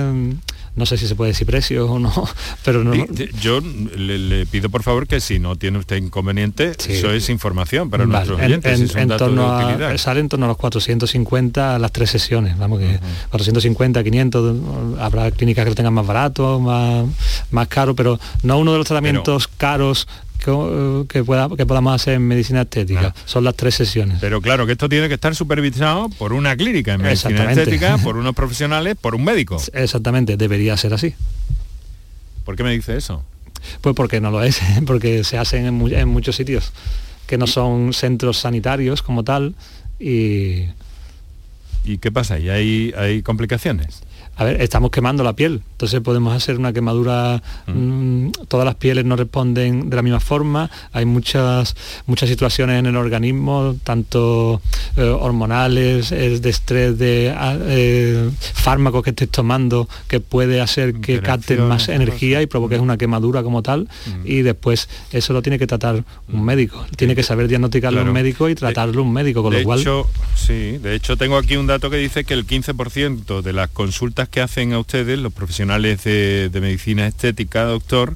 [0.77, 2.12] no sé si se puede decir precios o no,
[2.64, 2.93] pero no.
[3.41, 8.07] Yo le, pido por favor que si no tiene usted inconveniente, eso es información para
[8.07, 8.95] nuestros oyentes.
[8.97, 12.99] En, torno a, sale en torno a los 450 las tres sesiones, vamos que
[13.31, 17.05] 450, 500, habrá clínicas que lo tengan más barato, más,
[17.51, 20.09] más caro, pero no uno de los tratamientos caros
[20.45, 23.14] que, pueda, que podamos hacer en medicina estética.
[23.24, 24.18] Son las tres sesiones.
[24.20, 28.16] Pero claro que esto tiene que estar supervisado por una clínica en medicina estética, por
[28.16, 29.57] unos profesionales, por un médico.
[29.72, 31.14] Exactamente, debería ser así.
[32.45, 33.24] ¿Por qué me dice eso?
[33.80, 36.72] Pues porque no lo es, porque se hacen en, muchos sitios
[37.26, 39.55] que no son centros sanitarios como tal
[39.99, 40.66] y...
[41.86, 42.38] ¿Y qué pasa?
[42.38, 44.03] ¿Y hay, hay complicaciones?
[44.36, 47.72] a ver, estamos quemando la piel, entonces podemos hacer una quemadura, mm.
[47.72, 51.76] Mm, todas las pieles no responden de la misma forma, hay muchas,
[52.07, 54.62] muchas situaciones en el organismo, tanto
[54.97, 61.20] eh, hormonales, de estrés, de ah, eh, fármacos que estés tomando, que puede hacer que
[61.20, 64.20] capten más energía y provoques una quemadura como tal, mm.
[64.24, 68.49] y después eso lo tiene que tratar un médico, tiene que saber diagnosticarlo un médico
[68.49, 69.80] y tratarlo un médico, con lo cual...
[69.80, 73.68] Hecho, sí, de hecho tengo aquí un dato que dice que el 15% de las
[73.68, 78.14] consultas que hacen a ustedes, los profesionales de, de medicina estética, doctor,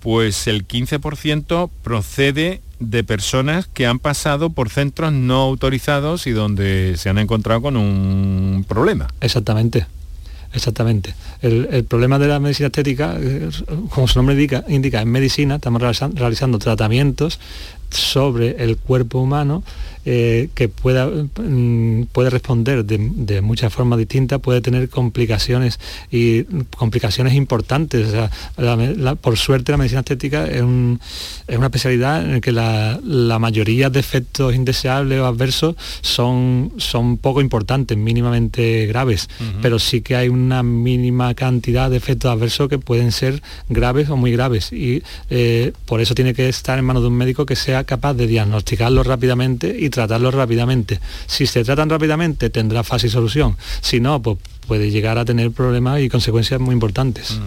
[0.00, 6.94] pues el 15% procede de personas que han pasado por centros no autorizados y donde
[6.98, 9.08] se han encontrado con un problema.
[9.20, 9.86] Exactamente.
[10.52, 11.14] Exactamente.
[11.42, 13.16] El, el problema de la medicina estética,
[13.90, 17.40] como su nombre indica, indica en medicina, estamos realizan- realizando tratamientos
[17.90, 19.64] sobre el cuerpo humano
[20.04, 25.78] eh, que pueda, mm, puede responder de, de muchas formas distintas, puede tener complicaciones
[26.10, 26.44] y
[26.76, 28.08] complicaciones importantes.
[28.08, 31.00] O sea, la me- la- por suerte la medicina estética es, un-
[31.46, 36.72] es una especialidad en la que la, la mayoría de efectos indeseables o adversos son,
[36.76, 39.28] son poco importantes, mínimamente graves,
[39.62, 44.16] pero sí que hay una mínima cantidad de efectos adversos que pueden ser graves o
[44.16, 44.72] muy graves.
[44.72, 48.14] Y eh, por eso tiene que estar en manos de un médico que sea capaz
[48.14, 51.00] de diagnosticarlo rápidamente y tratarlo rápidamente.
[51.26, 56.00] Si se tratan rápidamente tendrá fácil solución, si no, pues puede llegar a tener problemas
[56.00, 57.38] y consecuencias muy importantes.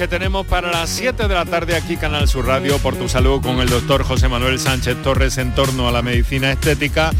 [0.00, 3.42] Que tenemos para las 7 de la tarde aquí Canal Sur Radio por tu salud
[3.42, 7.10] con el doctor José Manuel Sánchez Torres en torno a la medicina estética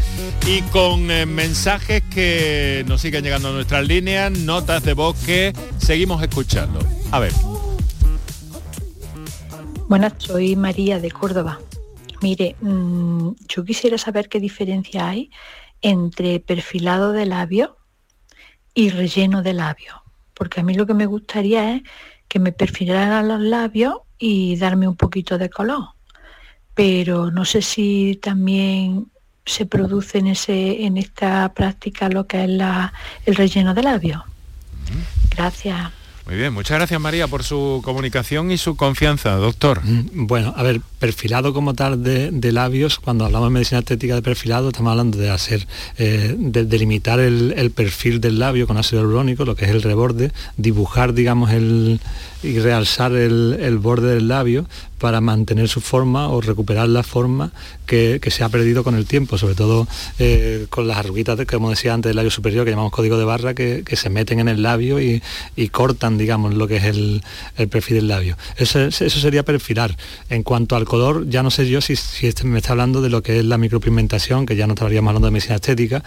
[0.47, 5.53] y con eh, mensajes que nos siguen llegando a nuestras líneas, notas de voz que
[5.77, 6.79] seguimos escuchando.
[7.11, 7.31] A ver,
[9.87, 11.59] Buenas, soy María de Córdoba.
[12.23, 15.29] Mire, mm, yo quisiera saber qué diferencia hay
[15.83, 17.77] entre perfilado de labio
[18.73, 20.01] y relleno de labio,
[20.33, 21.83] porque a mí lo que me gustaría es
[22.31, 25.89] que me perfilaran los labios y darme un poquito de color,
[26.73, 29.07] pero no sé si también
[29.45, 32.93] se produce en, ese, en esta práctica lo que es la-
[33.25, 34.23] el relleno de labio.
[35.35, 35.91] Gracias.
[36.25, 39.81] Muy bien, muchas gracias María por su comunicación y su confianza, doctor.
[39.83, 44.21] Mm, Bueno, a ver, perfilado como tal de, labios, cuando hablamos de medicina estética de
[44.21, 45.67] perfilado, estamos hablando de hacer,
[45.97, 49.81] eh, de delimitar el, el perfil del labio con ácido hialurónico, lo que es el
[49.81, 51.99] reborde, dibujar, digamos, el,
[52.43, 54.65] y realzar el, el borde del labio
[54.97, 57.51] para mantener su forma o recuperar la forma
[57.87, 59.87] que, que se ha perdido con el tiempo, sobre todo
[60.19, 63.25] eh, con las arruguitas, de- como decía antes, del labio superior, que llamamos código de
[63.25, 65.23] barra, que, que se meten en el labio y,
[65.55, 67.23] y cortan, digamos, lo que es el,
[67.57, 68.37] el perfil del labio.
[68.57, 69.97] Eso, es- eso sería perfilar.
[70.29, 73.09] En cuanto al color, ya no sé yo si, si este me está hablando de
[73.09, 76.03] lo que es la micropigmentación, que ya no estaríamos hablando de medicina estética,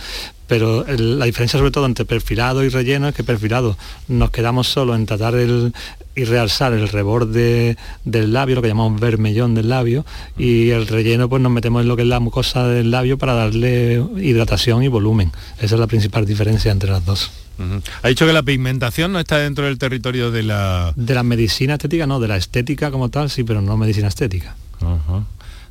[0.47, 3.77] pero el- la diferencia sobre todo entre perfilado y relleno es que perfilado
[4.09, 5.73] nos quedamos solo en tratar el
[6.17, 10.07] y realzar el reborde del labio, lo que llamamos vermellón del labio,
[10.39, 13.35] y el relleno pues nos metemos en lo que es la mucosa del labio para
[13.35, 15.33] darle hidratación y volumen.
[15.61, 17.33] Esa es la principal diferencia entre las dos.
[17.59, 17.83] Ujú.
[18.03, 20.93] Ha dicho que la pigmentación no está dentro del territorio de la...
[20.95, 24.55] De la medicina estética, no, de la estética como tal, sí, pero no medicina estética.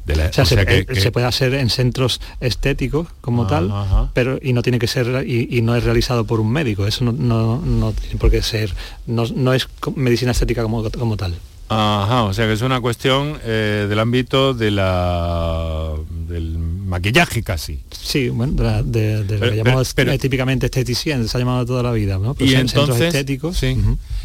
[0.06, 3.08] De la- O sea, o se, que- eh, que- se puede hacer en centros estéticos
[3.22, 3.72] como tal,
[4.14, 6.86] pero y no tiene que ser y, y no es realizado por un médico.
[6.86, 8.74] Eso no, no- no tiene por qué ser,
[9.08, 11.36] no, no es medicina estética como, como tal.
[11.70, 15.92] Ajá, o sea que es una cuestión eh, del ámbito de la
[16.28, 17.80] del maquillaje casi.
[17.92, 21.40] Sí, bueno, de, la- de- de lo Pero- que llamamos pero- típicamente esteticien, se ha
[21.40, 22.34] llamado toda la vida, ¿no?
[22.34, 23.58] Pero y son centros entonces, estéticos.
[23.58, 23.76] sí.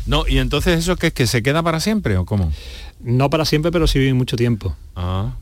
[0.08, 2.50] No, y entonces eso que es que se queda para siempre o cómo?
[3.00, 4.74] No para siempre, pero sí mucho tiempo.
[4.96, 5.34] Ah,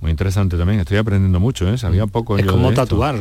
[0.00, 0.80] muy interesante también.
[0.80, 1.78] Estoy aprendiendo mucho, ¿eh?
[1.78, 2.38] Sabía poco.
[2.38, 2.82] Es yo como de esto.
[2.86, 3.16] tatuar,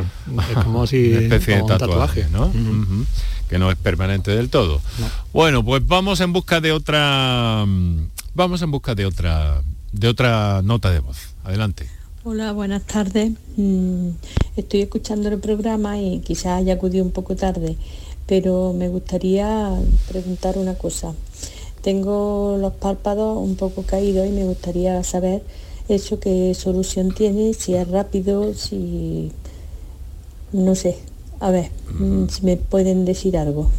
[0.52, 2.54] es como si Una especie como de un tatuaje, tatuaje.
[2.56, 3.06] ¿no?
[3.50, 4.82] Que no es permanente del todo.
[5.34, 7.64] Bueno, pues vamos en busca de otra.
[7.68, 11.18] mm, Vamos en busca de otra de otra nota de voz.
[11.44, 11.90] Adelante.
[12.24, 13.32] Hola, buenas tardes.
[13.58, 14.10] Mm,
[14.58, 17.78] Estoy escuchando el programa y quizás haya acudido un poco tarde,
[18.26, 19.72] pero me gustaría
[20.08, 21.14] preguntar una cosa.
[21.82, 25.44] Tengo los párpados un poco caídos y me gustaría saber
[25.88, 29.32] eso qué solución tiene, si es rápido, si...
[30.52, 30.98] no sé.
[31.40, 31.70] A ver,
[32.00, 33.70] mm, si me pueden decir algo.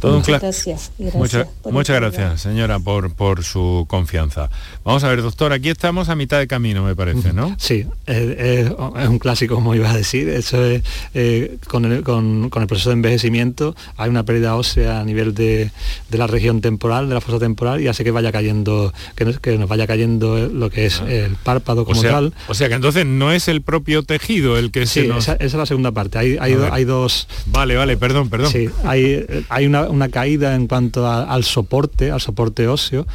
[0.00, 0.92] Todo un Muchas gracias.
[0.98, 2.16] y gracias Mucha- por el muchas programa.
[2.16, 4.50] gracias, señora, por, por su confianza.
[4.84, 7.54] Vamos a ver, doctor, aquí estamos a mitad de camino, me parece, ¿no?
[7.58, 8.70] Sí, es,
[9.08, 10.28] un clásico, como iba a decir.
[10.28, 10.82] Eso es,
[11.14, 15.34] eh, con, el, con- con el proceso de envejecimiento hay una pérdida ósea a nivel
[15.34, 15.70] de,
[16.10, 19.40] de la región temporal, de la fosa temporal, y hace que vaya cayendo, que nos,
[19.40, 22.34] que nos vaya cayendo lo que es el párpado O como sea, tal.
[22.48, 25.24] o sea que entonces no es el propio tejido el que se Sí, nos...
[25.24, 26.18] esa, esa es la segunda parte.
[26.18, 27.26] Hay, hay, do- dos...
[27.46, 28.50] Vale, vale, perdón, perdón.
[28.52, 33.06] Sí, hay, eh, hay una, caída en cuanto al soporte, al soporte óseo,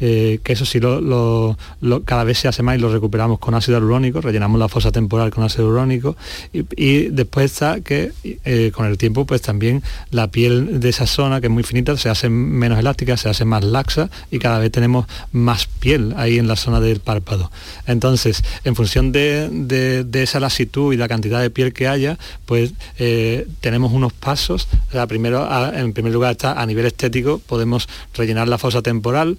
[0.00, 1.56] eh, que eso sí lo,
[2.04, 5.30] cada vez se hace más y lo recuperamos con ácido hialurónico, rellenamos la fosa temporal
[5.30, 6.16] con ácido hialurónico
[6.52, 11.40] y, después está que eh, con el tiempo pues también la piel de esa zona
[11.40, 14.72] que es muy finita se hace menos elástica, se hace más laxa y cada vez
[14.72, 17.50] tenemos más piel ahí en la zona del párpado.
[17.86, 23.46] Entonces, en función de, esa lasitud y la cantidad de piel que haya, pues eh,
[23.60, 24.68] tenemos unos pasos.
[25.08, 29.38] primero, en primer lugar está a nivel estético, podemos rellenar la fosa temporal,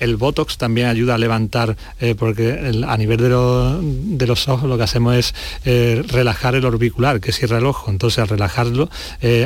[0.00, 4.84] el Botox también ayuda a levantar, eh, porque a nivel de, los ojos lo que
[4.84, 7.90] hacemos es eh, relajar el orbicular, que cierra el ojo.
[7.90, 8.88] Entonces al relajarlo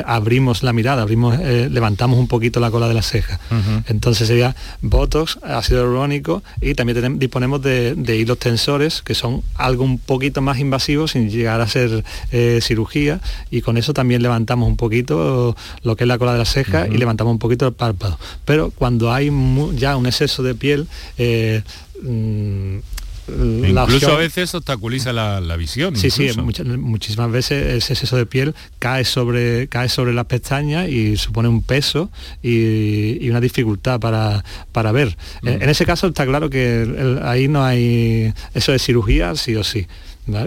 [0.05, 3.39] abrimos la mirada, abrimos, levantamos un poquito la cola de la ceja.
[3.87, 9.97] Entonces sería Botox, ácido hialurónico y también disponemos de, hilos tensores, que son algo un
[9.97, 12.03] poquito más invasivo sin llegar a ser
[12.61, 13.19] cirugía
[13.51, 16.87] y con eso también levantamos un poquito lo que es la cola de la ceja
[16.87, 18.17] y levantamos un poquito el párpado.
[18.45, 19.31] Pero cuando hay
[19.75, 20.87] ya un exceso de piel,
[21.17, 21.61] eh,
[22.01, 22.77] mm,
[23.27, 25.95] Incluso a veces obstaculiza la, visión.
[25.95, 26.29] Sí, sí,
[26.77, 31.63] muchísimas veces ese exceso de piel cae sobre, cae sobre las pestañas y supone un
[31.63, 32.11] peso
[32.43, 35.17] y, una dificultad para, para ver.
[35.41, 35.69] En, mm.
[35.69, 39.87] ese caso está claro que ahí no hay eso de cirugía sí o sí.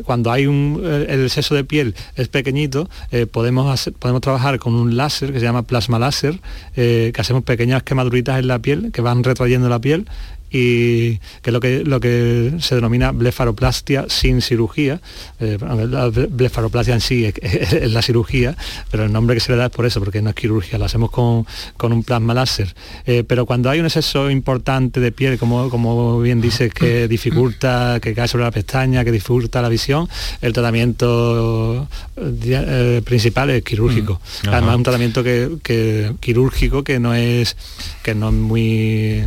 [0.04, 4.96] Cuando hay un, el exceso de piel es pequeñito, eh, podemos, podemos trabajar con un
[4.96, 6.40] láser que se llama plasma láser,
[6.76, 10.06] eh, que hacemos pequeñas quemaduritas en la piel, que van retrayendo la piel
[10.50, 15.00] y que es lo que, lo que se denomina blefaroplastia sin cirugía.
[15.40, 18.56] Eh, la blefaroplastia en sí es, la cirugía,
[18.90, 20.84] pero el nombre que se le da es por eso, porque no es quirurgia, lo
[20.84, 21.46] hacemos con,
[21.80, 22.74] un plasma láser.
[23.06, 27.98] Eh, pero cuando hay un exceso importante de piel, como, como bien dice, que dificulta,
[28.00, 30.08] que cae sobre la pestaña, que dificulta la visión,
[30.40, 34.20] el tratamiento eh, principal es quirúrgico.
[34.44, 37.56] Mm, Además, un tratamiento que, quirúrgico que no es
[38.02, 39.24] que no es muy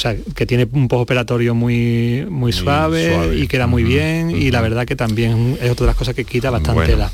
[0.00, 4.50] o sea, que tiene un poco operatorio muy, muy, suave, y queda muy bien y
[4.50, 7.10] la verdad que también es otra de las cosas que quita bastante la...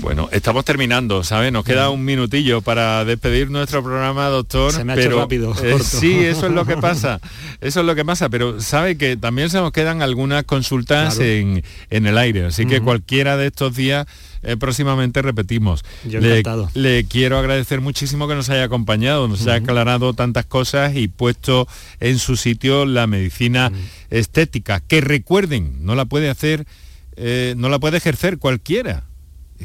[0.00, 1.52] Bueno, estamos terminando, ¿sabes?
[1.52, 4.72] Nos queda un minutillo para despedir nuestro programa, doctor.
[4.72, 5.54] Se me ha hecho rápido.
[5.62, 7.20] Eh, sí, eso es lo que pasa.
[7.60, 11.62] Eso es lo que pasa, pero sabe que también se nos quedan algunas consultas en,
[11.88, 14.06] el aire, así que cualquiera de estos días
[14.42, 15.82] eh, próximamente repetimos.
[16.04, 21.08] Yo le, quiero agradecer muchísimo que nos haya acompañado, nos haya aclarado tantas cosas y
[21.08, 21.66] puesto
[22.00, 23.72] en su sitio la medicina
[24.10, 26.66] estética, que recuerden, no la puede hacer,
[27.16, 29.04] eh, no la puede ejercer cualquiera.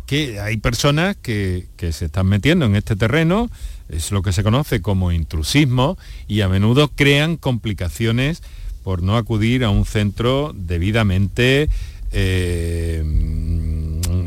[0.06, 3.50] Que hay personas que, que se están metiendo en este terreno,
[3.90, 8.42] es lo que se conoce como intrusismo, y a menudo crean complicaciones
[8.84, 11.70] por no acudir a un centro debidamente
[12.12, 13.04] eh,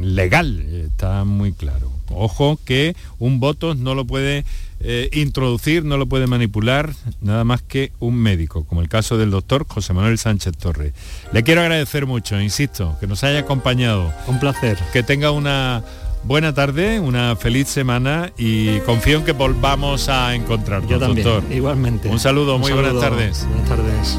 [0.02, 1.90] legal, está muy claro.
[2.10, 4.44] Ojo que un voto no lo puede
[4.84, 9.30] eh, introducir, no lo puede manipular nada más que un médico, como el caso del
[9.30, 10.92] doctor José Manuel Sánchez Torres.
[11.32, 14.12] Le quiero agradecer mucho, insisto, que nos haya acompañado.
[14.26, 14.78] Un placer.
[14.92, 15.84] Que tenga una
[16.24, 21.52] buena tarde, una feliz semana y confío en que volvamos a encontrarnos, Yo también, doctor.
[21.52, 22.08] Igualmente.
[22.08, 23.46] Un saludo, muy buenas tardes.
[23.46, 24.18] Buenas tardes.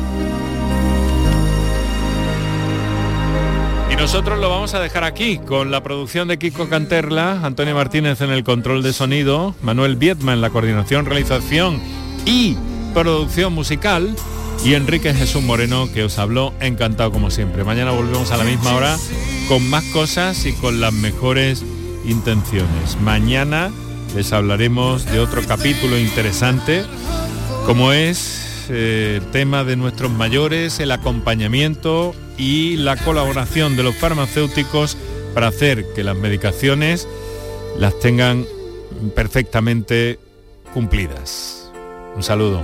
[3.94, 8.22] Y nosotros lo vamos a dejar aquí con la producción de Kiko Canterla, Antonio Martínez
[8.22, 11.80] en el control de sonido, Manuel Viedma en la coordinación, realización
[12.26, 12.58] y
[12.96, 14.16] producción musical
[14.66, 17.64] y Enrique Jesús Moreno que os habló encantado como siempre.
[17.64, 18.98] Mañana volvemos a la misma hora
[19.48, 21.64] con más cosas y con las mejores
[22.04, 23.00] intenciones.
[23.00, 23.70] Mañana
[24.16, 26.84] les hablaremos de otro capítulo interesante
[27.68, 33.96] como es eh, el tema de nuestros mayores, el acompañamiento y la colaboración de los
[33.96, 34.98] farmacéuticos
[35.34, 37.08] para hacer que las medicaciones
[37.78, 38.46] las tengan
[39.16, 40.20] perfectamente
[40.74, 41.72] cumplidas.
[42.16, 42.64] Un saludo.